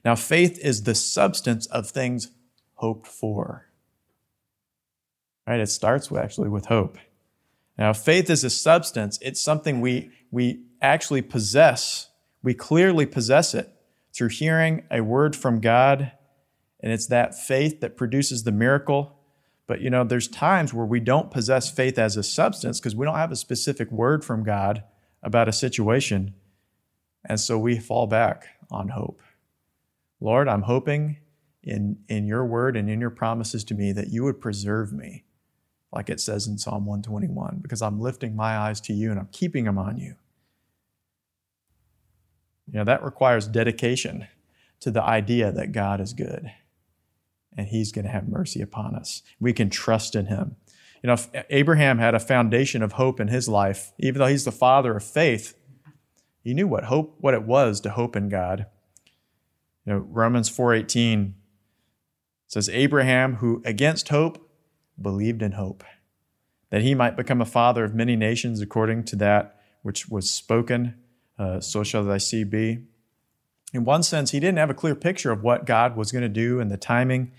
Now, 0.04 0.14
faith 0.14 0.58
is 0.58 0.84
the 0.84 0.94
substance 0.94 1.66
of 1.66 1.90
things 1.90 2.30
hoped 2.74 3.06
for. 3.06 3.66
Right? 5.46 5.60
It 5.60 5.68
starts 5.68 6.10
with, 6.10 6.22
actually 6.22 6.48
with 6.48 6.66
hope. 6.66 6.96
Now, 7.76 7.92
faith 7.92 8.30
is 8.30 8.44
a 8.44 8.50
substance. 8.50 9.18
It's 9.20 9.40
something 9.40 9.80
we, 9.80 10.10
we 10.30 10.62
actually 10.80 11.22
possess 11.22 12.10
we 12.44 12.52
clearly 12.52 13.06
possess 13.06 13.54
it 13.54 13.72
through 14.12 14.28
hearing 14.28 14.84
a 14.90 15.00
word 15.00 15.34
from 15.34 15.60
God, 15.60 16.12
and 16.78 16.92
it's 16.92 17.06
that 17.06 17.34
faith 17.34 17.80
that 17.80 17.96
produces 17.96 18.44
the 18.44 18.52
miracle. 18.52 19.16
But 19.66 19.80
you 19.80 19.90
know, 19.90 20.04
there's 20.04 20.28
times 20.28 20.74
where 20.74 20.86
we 20.86 21.00
don't 21.00 21.30
possess 21.30 21.70
faith 21.70 21.98
as 21.98 22.16
a 22.16 22.22
substance 22.22 22.80
because 22.80 22.94
we 22.94 23.06
don't 23.06 23.16
have 23.16 23.32
a 23.32 23.36
specific 23.36 23.90
word 23.90 24.24
from 24.24 24.44
God 24.44 24.84
about 25.22 25.48
a 25.48 25.52
situation. 25.52 26.34
And 27.24 27.40
so 27.40 27.58
we 27.58 27.78
fall 27.78 28.06
back 28.06 28.46
on 28.70 28.88
hope. 28.88 29.22
Lord, 30.20 30.48
I'm 30.48 30.62
hoping 30.62 31.18
in, 31.62 31.98
in 32.08 32.26
your 32.26 32.44
word 32.44 32.76
and 32.76 32.90
in 32.90 33.00
your 33.00 33.10
promises 33.10 33.64
to 33.64 33.74
me 33.74 33.92
that 33.92 34.08
you 34.08 34.22
would 34.24 34.40
preserve 34.40 34.92
me, 34.92 35.24
like 35.92 36.10
it 36.10 36.20
says 36.20 36.46
in 36.46 36.58
Psalm 36.58 36.84
121, 36.84 37.60
because 37.62 37.80
I'm 37.80 38.00
lifting 38.00 38.36
my 38.36 38.56
eyes 38.56 38.80
to 38.82 38.92
you 38.92 39.10
and 39.10 39.18
I'm 39.18 39.28
keeping 39.32 39.64
them 39.64 39.78
on 39.78 39.96
you. 39.96 40.16
You 42.66 42.78
know, 42.78 42.84
that 42.84 43.02
requires 43.02 43.46
dedication 43.46 44.26
to 44.80 44.90
the 44.90 45.02
idea 45.02 45.50
that 45.52 45.72
God 45.72 46.00
is 46.00 46.12
good 46.12 46.50
and 47.56 47.68
he's 47.68 47.92
going 47.92 48.04
to 48.04 48.10
have 48.10 48.28
mercy 48.28 48.60
upon 48.60 48.94
us. 48.94 49.22
We 49.40 49.52
can 49.52 49.70
trust 49.70 50.14
in 50.14 50.26
him. 50.26 50.56
You 51.02 51.08
know, 51.08 51.16
Abraham 51.50 51.98
had 51.98 52.14
a 52.14 52.20
foundation 52.20 52.82
of 52.82 52.92
hope 52.92 53.20
in 53.20 53.28
his 53.28 53.48
life, 53.48 53.92
even 53.98 54.18
though 54.18 54.26
he's 54.26 54.44
the 54.44 54.52
father 54.52 54.96
of 54.96 55.04
faith. 55.04 55.54
He 56.42 56.54
knew 56.54 56.66
what 56.66 56.84
hope 56.84 57.16
what 57.20 57.34
it 57.34 57.44
was 57.44 57.80
to 57.82 57.90
hope 57.90 58.16
in 58.16 58.28
God. 58.28 58.66
You 59.86 59.92
know, 59.92 59.98
Romans 59.98 60.48
4:18 60.48 61.34
says 62.46 62.68
Abraham 62.68 63.36
who 63.36 63.62
against 63.64 64.08
hope 64.08 64.50
believed 65.00 65.42
in 65.42 65.52
hope 65.52 65.84
that 66.70 66.82
he 66.82 66.94
might 66.94 67.16
become 67.16 67.40
a 67.40 67.46
father 67.46 67.84
of 67.84 67.94
many 67.94 68.16
nations 68.16 68.60
according 68.60 69.04
to 69.04 69.16
that 69.16 69.60
which 69.82 70.08
was 70.08 70.30
spoken 70.30 70.94
uh, 71.38 71.60
so 71.60 71.82
shall 71.82 72.04
thy 72.04 72.18
seed 72.18 72.50
be. 72.50 72.78
In 73.72 73.84
one 73.84 74.02
sense, 74.02 74.30
he 74.30 74.40
didn't 74.40 74.58
have 74.58 74.70
a 74.70 74.74
clear 74.74 74.94
picture 74.94 75.32
of 75.32 75.42
what 75.42 75.66
God 75.66 75.96
was 75.96 76.12
going 76.12 76.22
to 76.22 76.28
do 76.28 76.60
and 76.60 76.70
the 76.70 76.76
timing, 76.76 77.32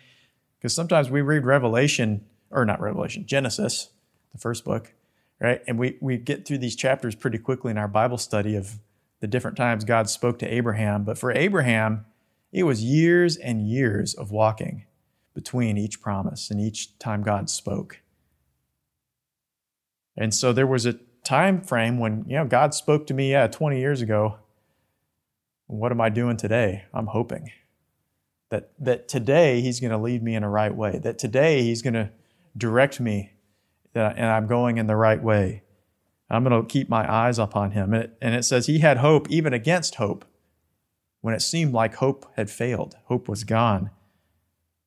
because 0.57 0.73
sometimes 0.73 1.09
we 1.09 1.21
read 1.21 1.45
Revelation, 1.45 2.25
or 2.51 2.65
not 2.65 2.79
Revelation, 2.79 3.25
Genesis, 3.25 3.89
the 4.31 4.37
first 4.39 4.65
book, 4.65 4.93
right? 5.39 5.61
And 5.67 5.77
we, 5.77 5.97
we 6.01 6.17
get 6.17 6.45
through 6.45 6.59
these 6.59 6.75
chapters 6.75 7.15
pretty 7.15 7.37
quickly 7.37 7.71
in 7.71 7.77
our 7.77 7.87
Bible 7.87 8.17
study 8.17 8.55
of 8.55 8.79
the 9.19 9.27
different 9.27 9.57
times 9.57 9.83
God 9.83 10.09
spoke 10.09 10.39
to 10.39 10.53
Abraham. 10.53 11.03
But 11.03 11.17
for 11.17 11.31
Abraham, 11.31 12.05
it 12.51 12.63
was 12.63 12.83
years 12.83 13.37
and 13.37 13.67
years 13.67 14.13
of 14.13 14.31
walking 14.31 14.85
between 15.33 15.77
each 15.77 16.01
promise 16.01 16.49
and 16.49 16.61
each 16.61 16.97
time 16.99 17.21
God 17.21 17.49
spoke. 17.49 18.01
And 20.17 20.33
so 20.33 20.53
there 20.53 20.67
was 20.67 20.85
a 20.85 20.97
time 21.25 21.59
frame 21.59 21.97
when 21.97 22.23
you 22.27 22.37
know 22.37 22.45
God 22.45 22.73
spoke 22.73 23.07
to 23.07 23.13
me 23.13 23.31
yeah 23.31 23.47
20 23.47 23.79
years 23.79 24.01
ago 24.01 24.37
what 25.65 25.91
am 25.91 25.99
I 25.99 26.09
doing 26.09 26.37
today 26.37 26.85
I'm 26.93 27.07
hoping 27.07 27.51
that 28.55 28.71
that 28.79 29.07
today 29.07 29.61
he's 29.61 29.79
going 29.79 29.91
to 29.91 29.97
lead 29.97 30.23
me 30.23 30.35
in 30.35 30.43
a 30.43 30.49
right 30.49 30.73
way 30.73 30.97
that 30.99 31.17
today 31.17 31.61
he's 31.63 31.81
going 31.81 31.93
to 31.93 32.09
direct 32.57 32.99
me 32.99 33.31
and 33.93 34.25
I'm 34.25 34.47
going 34.47 34.77
in 34.77 34.87
the 34.87 34.95
right 34.95 35.21
way. 35.21 35.63
I'm 36.29 36.43
going 36.43 36.61
to 36.61 36.67
keep 36.67 36.89
my 36.89 37.09
eyes 37.09 37.39
upon 37.39 37.71
him. 37.71 37.93
And 37.93 38.35
it 38.35 38.43
says 38.43 38.65
he 38.65 38.79
had 38.79 38.97
hope 38.97 39.29
even 39.29 39.53
against 39.53 39.95
hope 39.95 40.25
when 41.21 41.33
it 41.33 41.41
seemed 41.41 41.73
like 41.73 41.95
hope 41.95 42.25
had 42.35 42.49
failed 42.49 42.95
hope 43.05 43.29
was 43.29 43.43
gone. 43.43 43.91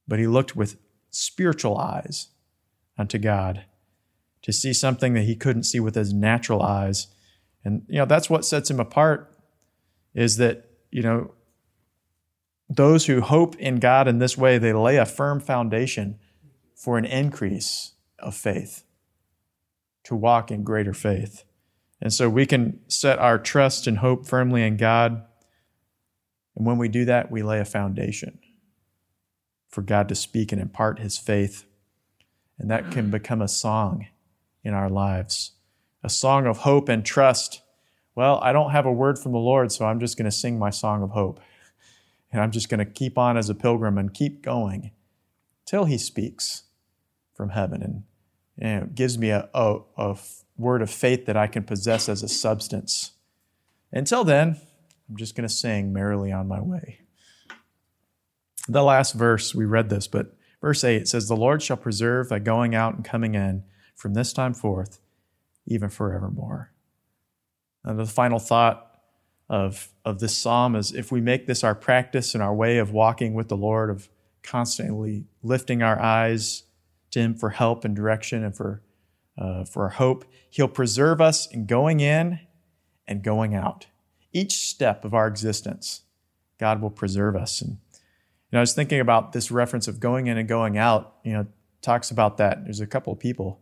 But 0.07 0.18
he 0.18 0.26
looked 0.26 0.57
with 0.57 0.76
spiritual 1.11 1.78
eyes 1.78 2.28
unto 2.96 3.18
God 3.18 3.64
to 4.42 4.52
see 4.52 4.72
something 4.72 5.14
that 5.14 5.22
he 5.24 5.37
couldn't 5.37 5.64
see 5.64 5.81
with 5.81 5.94
his 5.94 6.12
natural 6.12 6.62
eyes. 6.62 7.09
And 7.64 7.85
you 7.88 7.98
know, 7.98 8.07
that's 8.07 8.28
what 8.28 8.44
sets 8.44 8.70
him 8.70 8.81
apart 8.81 9.33
is 10.14 10.37
that, 10.37 10.68
you 10.90 11.02
know, 11.02 11.33
those 12.68 13.07
who 13.07 13.20
hope 13.20 13.57
in 13.57 13.76
God 13.76 14.09
in 14.09 14.18
this 14.18 14.37
way, 14.37 14.59
they 14.59 14.72
lay 14.72 14.96
a 14.96 15.07
firm 15.07 15.40
foundation 15.40 16.18
for 16.74 16.98
an 16.98 17.04
increase 17.04 17.92
of 18.18 18.35
faith, 18.35 18.85
to 20.04 20.14
walk 20.14 20.50
in 20.50 20.62
greater 20.62 20.92
faith. 20.92 21.44
And 22.00 22.12
so 22.12 22.28
we 22.28 22.46
can 22.46 22.81
set 22.88 23.18
our 23.18 23.38
trust 23.38 23.87
and 23.87 23.98
hope 23.98 24.26
firmly 24.26 24.62
in 24.62 24.76
God. 24.76 25.24
And 26.57 26.66
when 26.66 26.78
we 26.78 26.88
do 26.88 27.04
that, 27.07 27.31
we 27.31 27.42
lay 27.42 27.59
a 27.59 27.64
foundation 27.64 28.38
for 29.68 29.83
God 29.83 30.09
to 30.09 30.14
speak 30.14 30.52
and 30.52 30.61
impart 30.61 30.98
his 30.98 31.18
faith. 31.18 31.64
And 32.59 32.70
that 32.70 32.90
can 32.90 33.11
become 33.11 33.42
a 33.42 33.48
song 33.48 34.07
in 34.62 34.74
our 34.74 34.88
lives. 34.88 35.52
A 36.04 36.09
song 36.11 36.46
of 36.46 36.59
hope 36.59 36.88
and 36.88 37.04
trust. 37.04 37.62
Well, 38.14 38.38
I 38.42 38.52
don't 38.52 38.70
have 38.70 38.87
a 38.87 38.92
word 38.92 39.18
from 39.18 39.33
the 39.33 39.38
Lord, 39.38 39.72
so 39.72 39.85
I'm 39.85 40.00
just 40.00 40.16
going 40.16 40.31
to 40.31 40.37
sing 40.37 40.59
my 40.59 40.70
song 40.70 41.02
of 41.02 41.11
hope. 41.11 41.40
And 42.31 42.43
I'm 42.43 42.51
just 42.51 42.69
going 42.69 42.79
to 42.79 42.85
keep 42.85 43.17
on 43.17 43.37
as 43.37 43.49
a 43.49 43.55
pilgrim 43.55 43.97
and 43.99 44.12
keep 44.12 44.43
going 44.43 44.93
till 45.64 45.85
he 45.85 45.99
speaks 45.99 46.64
from 47.35 47.51
heaven 47.51 48.05
and 48.59 48.95
gives 48.95 49.17
me 49.19 49.31
a, 49.31 49.49
a, 49.55 49.79
a 49.97 50.19
word 50.57 50.83
of 50.83 50.91
faith 50.91 51.27
that 51.27 51.37
I 51.37 51.47
can 51.47 51.62
possess 51.62 52.09
as 52.09 52.23
a 52.23 52.29
substance. 52.29 53.12
Until 53.93 54.25
then, 54.25 54.61
I'm 55.09 55.17
just 55.17 55.35
going 55.35 55.49
to 55.49 55.55
sing 55.55 55.93
merrily 55.93 56.33
on 56.33 56.49
my 56.49 56.61
way. 56.61 57.01
The 58.69 58.83
last 58.83 59.14
verse, 59.14 59.55
we 59.55 59.64
read 59.64 59.88
this, 59.88 60.07
but 60.07 60.37
verse 60.61 60.85
8 60.85 61.03
it 61.03 61.09
says, 61.09 61.29
The 61.29 61.37
Lord 61.37 61.62
shall 61.62 61.79
preserve 61.79 62.29
thy 62.29 62.38
going 62.38 62.75
out 62.75 62.95
and 62.95 63.05
coming 63.05 63.35
in 63.35 63.64
from 63.95 64.14
this 64.14 64.33
time 64.33 64.53
forth, 64.53 65.01
even 65.67 65.88
forevermore. 65.88 66.73
And 67.85 67.99
the 67.99 68.05
final 68.05 68.38
thought 68.38 68.88
of, 69.48 69.88
of 70.04 70.20
this 70.20 70.37
psalm 70.37 70.76
is 70.76 70.92
if 70.92 71.11
we 71.11 71.20
make 71.20 71.46
this 71.46 71.64
our 71.64 71.74
practice 71.74 72.34
and 72.34 72.42
our 72.42 72.54
way 72.54 72.78
of 72.78 72.92
walking 72.92 73.34
with 73.34 73.48
the 73.48 73.56
Lord, 73.56 73.90
of 73.90 74.08
constantly 74.42 75.24
lifting 75.42 75.82
our 75.82 76.00
eyes 76.00 76.64
to 77.11 77.20
Him 77.20 77.34
for 77.34 77.50
help 77.50 77.84
and 77.84 77.96
direction 77.96 78.44
and 78.44 78.54
for, 78.54 78.82
uh, 79.38 79.64
for 79.64 79.88
hope, 79.88 80.24
He'll 80.50 80.68
preserve 80.68 81.20
us 81.20 81.46
in 81.46 81.66
going 81.66 82.00
in 82.00 82.40
and 83.06 83.22
going 83.22 83.54
out. 83.54 83.87
Each 84.32 84.68
step 84.68 85.04
of 85.04 85.14
our 85.14 85.26
existence, 85.26 86.02
God 86.58 86.82
will 86.82 86.90
preserve 86.90 87.34
us. 87.34 87.62
And 87.62 87.78
you 87.92 88.52
know, 88.52 88.58
I 88.58 88.61
was 88.61 88.74
thinking 88.74 89.00
about 89.00 89.32
this 89.32 89.50
reference 89.50 89.88
of 89.88 90.00
going 90.00 90.26
in 90.26 90.37
and 90.37 90.48
going 90.48 90.76
out. 90.76 91.16
You 91.24 91.32
know, 91.32 91.46
talks 91.80 92.11
about 92.11 92.37
that. 92.37 92.64
There's 92.64 92.80
a 92.80 92.87
couple 92.87 93.12
of 93.12 93.18
people. 93.18 93.61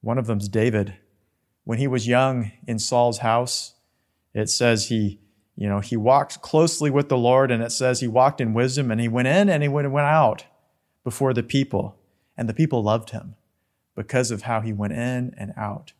One 0.00 0.18
of 0.18 0.26
them's 0.26 0.48
David. 0.48 0.94
When 1.64 1.78
he 1.78 1.86
was 1.86 2.08
young 2.08 2.52
in 2.66 2.78
Saul's 2.78 3.18
house, 3.18 3.74
it 4.34 4.48
says 4.48 4.88
he, 4.88 5.20
you 5.56 5.68
know, 5.68 5.80
he 5.80 5.96
walked 5.96 6.40
closely 6.42 6.90
with 6.90 7.08
the 7.08 7.18
Lord, 7.18 7.50
and 7.50 7.62
it 7.62 7.72
says 7.72 8.00
he 8.00 8.08
walked 8.08 8.40
in 8.40 8.54
wisdom, 8.54 8.90
and 8.90 9.00
he 9.00 9.08
went 9.08 9.28
in 9.28 9.48
and 9.48 9.62
he 9.62 9.68
went 9.68 9.86
out 9.96 10.46
before 11.04 11.34
the 11.34 11.42
people, 11.42 11.98
and 12.36 12.48
the 12.48 12.54
people 12.54 12.82
loved 12.82 13.10
him 13.10 13.34
because 13.94 14.30
of 14.30 14.42
how 14.42 14.60
he 14.60 14.72
went 14.72 14.94
in 14.94 15.34
and 15.36 15.52
out. 15.56 15.92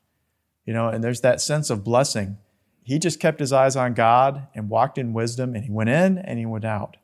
You 0.64 0.72
know, 0.72 0.88
and 0.88 1.02
there's 1.02 1.20
that 1.20 1.40
sense 1.40 1.70
of 1.70 1.84
blessing. 1.84 2.38
He 2.82 2.98
just 2.98 3.20
kept 3.20 3.40
his 3.40 3.52
eyes 3.52 3.76
on 3.76 3.94
God 3.94 4.48
and 4.54 4.68
walked 4.68 4.98
in 4.98 5.12
wisdom, 5.12 5.54
and 5.54 5.64
he 5.64 5.70
went 5.70 5.90
in 5.90 6.18
and 6.18 6.38
he 6.38 6.46
went 6.46 6.64
out. 6.64 6.96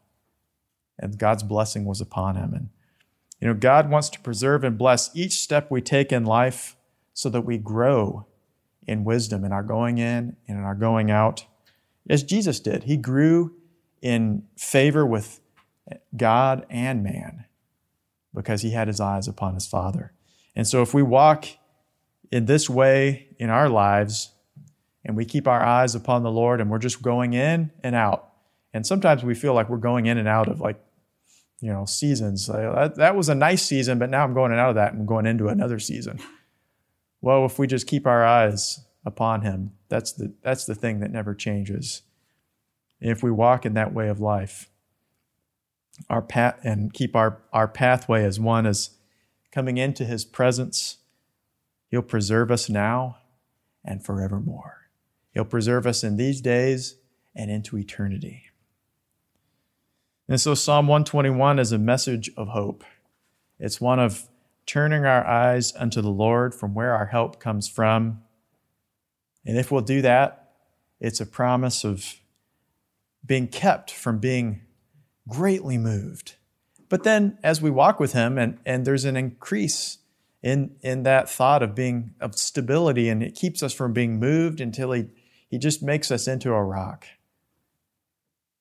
And 0.98 1.18
God's 1.18 1.42
blessing 1.42 1.84
was 1.84 2.00
upon 2.00 2.36
him. 2.36 2.52
And, 2.54 2.68
you 3.40 3.46
know, 3.46 3.54
God 3.54 3.90
wants 3.90 4.08
to 4.10 4.20
preserve 4.20 4.64
and 4.64 4.78
bless 4.78 5.14
each 5.14 5.34
step 5.34 5.70
we 5.70 5.80
take 5.80 6.12
in 6.12 6.24
life 6.24 6.76
so 7.12 7.28
that 7.30 7.42
we 7.42 7.58
grow 7.58 8.26
in 8.88 9.05
wisdom 9.05 9.44
in 9.44 9.53
our 9.53 9.62
going 9.62 9.98
in 9.98 10.37
and 10.48 10.59
in 10.59 10.64
our 10.64 10.74
going 10.74 11.11
out, 11.11 11.44
as 12.09 12.22
Jesus 12.22 12.59
did. 12.59 12.85
He 12.85 12.96
grew 12.96 13.55
in 14.01 14.44
favor 14.57 15.05
with 15.05 15.40
God 16.16 16.64
and 16.70 17.05
man 17.05 17.44
because 18.35 18.62
he 18.62 18.70
had 18.70 18.88
his 18.88 19.01
eyes 19.01 19.29
upon 19.29 19.55
his 19.55 19.66
Father. 19.66 20.12
And 20.57 20.66
so 20.66 20.83
if 20.83 20.94
we 20.94 21.03
walk 21.03 21.46
in 22.33 22.46
this 22.46 22.68
way 22.68 23.29
in 23.38 23.51
our 23.51 23.68
lives 23.68 24.33
and 25.05 25.16
we 25.16 25.24
keep 25.24 25.46
our 25.46 25.62
eyes 25.62 25.94
upon 25.94 26.22
the 26.22 26.31
Lord 26.31 26.61
and 26.61 26.70
we're 26.70 26.79
just 26.79 27.03
going 27.03 27.35
in 27.35 27.70
and 27.83 27.94
out, 27.94 28.33
and 28.72 28.87
sometimes 28.87 29.22
we 29.22 29.35
feel 29.35 29.55
like 29.55 29.68
we're 29.68 29.77
going 29.79 30.07
in 30.07 30.18
and 30.18 30.29
out 30.29 30.48
of 30.48 30.61
like, 30.61 30.81
you 31.61 31.72
know, 31.72 31.85
seasons. 31.85 32.46
That, 32.46 32.96
that 32.96 33.16
was 33.16 33.29
a 33.29 33.35
nice 33.35 33.62
season, 33.62 33.98
but 33.98 34.11
now 34.11 34.24
I'm 34.24 34.35
going 34.35 34.53
out 34.53 34.70
of 34.70 34.74
that 34.77 34.92
and 34.92 35.07
going 35.07 35.27
into 35.27 35.48
another 35.48 35.79
season. 35.79 36.20
Well, 37.20 37.44
if 37.44 37.59
we 37.59 37.66
just 37.66 37.87
keep 37.87 38.07
our 38.07 38.24
eyes 38.24 38.81
upon 39.04 39.42
him, 39.42 39.72
that's 39.88 40.12
the, 40.12 40.35
that's 40.42 40.64
the 40.64 40.74
thing 40.74 41.00
that 41.00 41.11
never 41.11 41.35
changes. 41.35 42.02
If 43.00 43.22
we 43.22 43.31
walk 43.31 43.64
in 43.64 43.74
that 43.74 43.92
way 43.92 44.09
of 44.09 44.20
life, 44.20 44.70
our 46.09 46.22
path 46.22 46.59
and 46.62 46.92
keep 46.92 47.16
our, 47.16 47.42
our 47.52 47.66
pathway 47.66 48.24
as 48.24 48.38
one 48.38 48.66
as 48.66 48.90
coming 49.50 49.78
into 49.78 50.04
his 50.04 50.24
presence, 50.24 50.98
he'll 51.88 52.02
preserve 52.02 52.50
us 52.50 52.68
now 52.68 53.18
and 53.85 54.04
forevermore. 54.04 54.88
He'll 55.33 55.44
preserve 55.44 55.87
us 55.87 56.04
in 56.04 56.16
these 56.16 56.40
days 56.40 56.96
and 57.35 57.50
into 57.50 57.78
eternity. 57.78 58.44
And 60.28 60.40
so 60.40 60.54
Psalm 60.54 60.87
121 60.87 61.59
is 61.59 61.72
a 61.72 61.78
message 61.78 62.31
of 62.37 62.48
hope. 62.48 62.85
It's 63.59 63.81
one 63.81 63.98
of 63.98 64.28
turning 64.68 65.07
our 65.07 65.26
eyes 65.26 65.72
unto 65.76 66.02
the 66.02 66.11
Lord 66.11 66.54
from 66.54 66.74
where 66.74 66.94
our 66.94 67.07
help 67.07 67.40
comes 67.40 67.66
from. 67.66 68.22
And 69.44 69.57
if 69.57 69.72
we'll 69.72 69.81
do 69.81 70.02
that, 70.02 70.52
it's 71.00 71.20
a 71.20 71.26
promise 71.26 71.85
of 71.85 72.16
being 73.24 73.48
kept 73.48 73.90
from 73.90 74.18
being 74.18 74.61
greatly 75.26 75.78
moved. 75.78 76.35
But 76.90 77.02
then 77.02 77.38
as 77.42 77.62
we 77.62 77.70
walk 77.70 77.98
with 77.98 78.12
him 78.12 78.37
and, 78.37 78.59
and 78.66 78.85
there's 78.85 79.07
an 79.07 79.16
increase 79.16 79.98
in, 80.42 80.76
in 80.83 81.02
that 81.04 81.31
thought 81.31 81.62
of 81.62 81.74
being 81.74 82.14
of 82.20 82.35
stability 82.37 83.09
and 83.09 83.22
it 83.22 83.35
keeps 83.35 83.62
us 83.62 83.72
from 83.72 83.94
being 83.94 84.20
moved 84.20 84.61
until 84.61 84.92
he, 84.92 85.07
he 85.48 85.59
just 85.59 85.83
makes 85.83 86.11
us 86.11 86.28
into 86.28 86.52
a 86.52 86.62
rock 86.62 87.07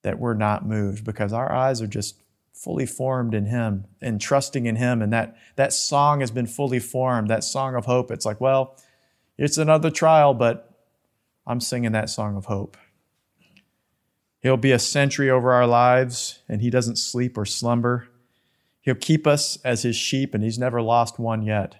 that 0.02 0.18
we're 0.18 0.34
not 0.34 0.66
moved 0.66 1.04
because 1.04 1.34
our 1.34 1.52
eyes 1.52 1.82
are 1.82 1.86
just 1.86 2.16
fully 2.58 2.86
formed 2.86 3.34
in 3.34 3.46
him 3.46 3.84
and 4.02 4.20
trusting 4.20 4.66
in 4.66 4.76
him. 4.76 5.00
And 5.00 5.12
that 5.12 5.36
that 5.56 5.72
song 5.72 6.20
has 6.20 6.30
been 6.30 6.46
fully 6.46 6.80
formed 6.80 7.28
that 7.28 7.44
song 7.44 7.76
of 7.76 7.86
hope. 7.86 8.10
It's 8.10 8.26
like 8.26 8.40
well 8.40 8.76
it's 9.36 9.56
another 9.56 9.90
trial 9.90 10.34
but 10.34 10.64
i'm 11.46 11.60
singing 11.60 11.92
that 11.92 12.10
song 12.10 12.36
of 12.36 12.46
hope. 12.46 12.76
He'll 14.40 14.56
be 14.56 14.72
a 14.72 14.78
sentry 14.78 15.30
over 15.30 15.52
our 15.52 15.66
lives 15.66 16.40
and 16.48 16.60
he 16.60 16.70
doesn't 16.70 16.96
sleep 16.96 17.38
or 17.38 17.44
slumber. 17.44 18.08
He'll 18.80 18.94
keep 18.94 19.26
us 19.26 19.58
as 19.64 19.82
his 19.82 19.96
sheep 19.96 20.34
and 20.34 20.42
he's 20.42 20.58
never 20.58 20.82
lost 20.82 21.18
one 21.18 21.42
yet. 21.42 21.76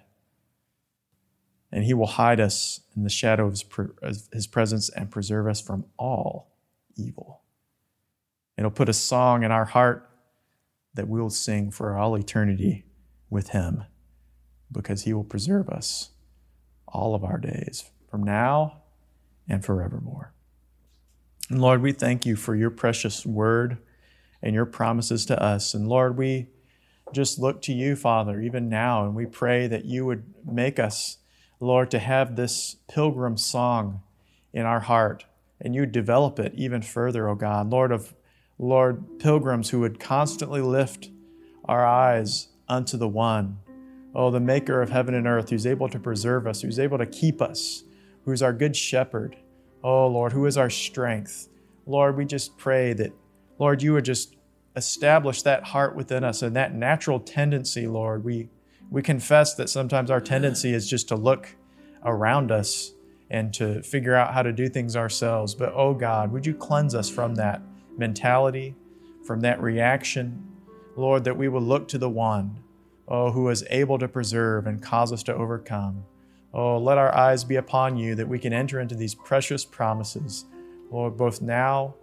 And 1.70 1.84
he 1.84 1.94
will 1.94 2.06
hide 2.06 2.40
us 2.40 2.80
in 2.96 3.04
the 3.04 3.10
shadow 3.10 3.46
of 3.46 3.62
his 4.32 4.46
presence 4.46 4.88
and 4.88 5.10
preserve 5.10 5.46
us 5.46 5.60
from 5.60 5.84
all 5.98 6.56
evil. 6.96 7.42
It'll 8.56 8.70
put 8.70 8.88
a 8.88 8.94
song 8.94 9.44
in 9.44 9.52
our 9.52 9.66
heart 9.66 10.08
that 10.98 11.06
we'll 11.06 11.30
sing 11.30 11.70
for 11.70 11.96
all 11.96 12.16
eternity 12.16 12.84
with 13.30 13.50
Him 13.50 13.84
because 14.72 15.04
He 15.04 15.12
will 15.12 15.22
preserve 15.22 15.68
us 15.68 16.10
all 16.88 17.14
of 17.14 17.22
our 17.22 17.38
days 17.38 17.88
from 18.10 18.24
now 18.24 18.82
and 19.48 19.64
forevermore. 19.64 20.34
And 21.48 21.60
Lord, 21.60 21.82
we 21.82 21.92
thank 21.92 22.26
you 22.26 22.34
for 22.34 22.56
your 22.56 22.70
precious 22.70 23.24
word 23.24 23.78
and 24.42 24.56
your 24.56 24.66
promises 24.66 25.24
to 25.26 25.40
us. 25.40 25.72
And 25.72 25.88
Lord, 25.88 26.18
we 26.18 26.48
just 27.12 27.38
look 27.38 27.62
to 27.62 27.72
you, 27.72 27.94
Father, 27.94 28.40
even 28.40 28.68
now, 28.68 29.04
and 29.04 29.14
we 29.14 29.24
pray 29.24 29.68
that 29.68 29.84
you 29.84 30.04
would 30.04 30.24
make 30.44 30.80
us, 30.80 31.18
Lord, 31.60 31.92
to 31.92 32.00
have 32.00 32.34
this 32.34 32.74
pilgrim 32.88 33.36
song 33.36 34.02
in 34.52 34.66
our 34.66 34.80
heart 34.80 35.26
and 35.60 35.76
you 35.76 35.86
develop 35.86 36.40
it 36.40 36.54
even 36.56 36.82
further, 36.82 37.28
O 37.28 37.32
oh 37.32 37.34
God. 37.36 37.70
Lord, 37.70 37.92
of 37.92 38.14
Lord, 38.58 39.18
pilgrims 39.20 39.70
who 39.70 39.80
would 39.80 40.00
constantly 40.00 40.60
lift 40.60 41.10
our 41.64 41.86
eyes 41.86 42.48
unto 42.68 42.96
the 42.96 43.08
one, 43.08 43.58
oh, 44.14 44.30
the 44.30 44.40
maker 44.40 44.82
of 44.82 44.90
heaven 44.90 45.14
and 45.14 45.26
earth, 45.26 45.50
who's 45.50 45.66
able 45.66 45.88
to 45.88 45.98
preserve 45.98 46.46
us, 46.46 46.62
who's 46.62 46.78
able 46.78 46.98
to 46.98 47.06
keep 47.06 47.40
us, 47.40 47.84
who's 48.24 48.42
our 48.42 48.52
good 48.52 48.74
shepherd. 48.74 49.36
Oh, 49.82 50.08
Lord, 50.08 50.32
who 50.32 50.44
is 50.46 50.56
our 50.56 50.70
strength. 50.70 51.48
Lord, 51.86 52.16
we 52.16 52.24
just 52.24 52.56
pray 52.58 52.92
that, 52.94 53.12
Lord, 53.58 53.82
you 53.82 53.92
would 53.92 54.04
just 54.04 54.34
establish 54.74 55.42
that 55.42 55.64
heart 55.64 55.94
within 55.94 56.24
us 56.24 56.42
and 56.42 56.56
that 56.56 56.74
natural 56.74 57.20
tendency, 57.20 57.86
Lord. 57.86 58.24
We, 58.24 58.48
we 58.90 59.02
confess 59.02 59.54
that 59.54 59.70
sometimes 59.70 60.10
our 60.10 60.20
tendency 60.20 60.74
is 60.74 60.88
just 60.88 61.08
to 61.08 61.14
look 61.14 61.54
around 62.04 62.50
us 62.50 62.92
and 63.30 63.52
to 63.54 63.82
figure 63.82 64.14
out 64.14 64.34
how 64.34 64.42
to 64.42 64.52
do 64.52 64.68
things 64.68 64.96
ourselves. 64.96 65.54
But, 65.54 65.72
oh 65.74 65.94
God, 65.94 66.32
would 66.32 66.44
you 66.44 66.54
cleanse 66.54 66.94
us 66.94 67.08
from 67.08 67.36
that? 67.36 67.62
Mentality, 67.98 68.74
from 69.24 69.40
that 69.40 69.60
reaction, 69.60 70.46
Lord, 70.96 71.24
that 71.24 71.36
we 71.36 71.48
will 71.48 71.62
look 71.62 71.88
to 71.88 71.98
the 71.98 72.08
one, 72.08 72.58
oh, 73.06 73.30
who 73.30 73.48
is 73.48 73.64
able 73.70 73.98
to 73.98 74.08
preserve 74.08 74.66
and 74.66 74.82
cause 74.82 75.12
us 75.12 75.22
to 75.24 75.34
overcome. 75.34 76.04
Oh, 76.52 76.78
let 76.78 76.98
our 76.98 77.14
eyes 77.14 77.44
be 77.44 77.56
upon 77.56 77.96
you 77.96 78.14
that 78.14 78.28
we 78.28 78.38
can 78.38 78.52
enter 78.52 78.80
into 78.80 78.94
these 78.94 79.14
precious 79.14 79.64
promises, 79.64 80.46
Lord, 80.90 81.16
both 81.16 81.42
now 81.42 81.94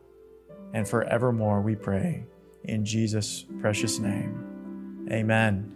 and 0.73 0.87
forevermore, 0.87 1.61
we 1.61 1.75
pray. 1.75 2.25
In 2.65 2.85
Jesus' 2.85 3.45
precious 3.59 3.97
name. 3.99 5.07
Amen. 5.11 5.71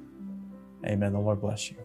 Amen. 0.86 1.14
The 1.14 1.20
Lord 1.20 1.42
bless 1.42 1.72
you. 1.72 1.78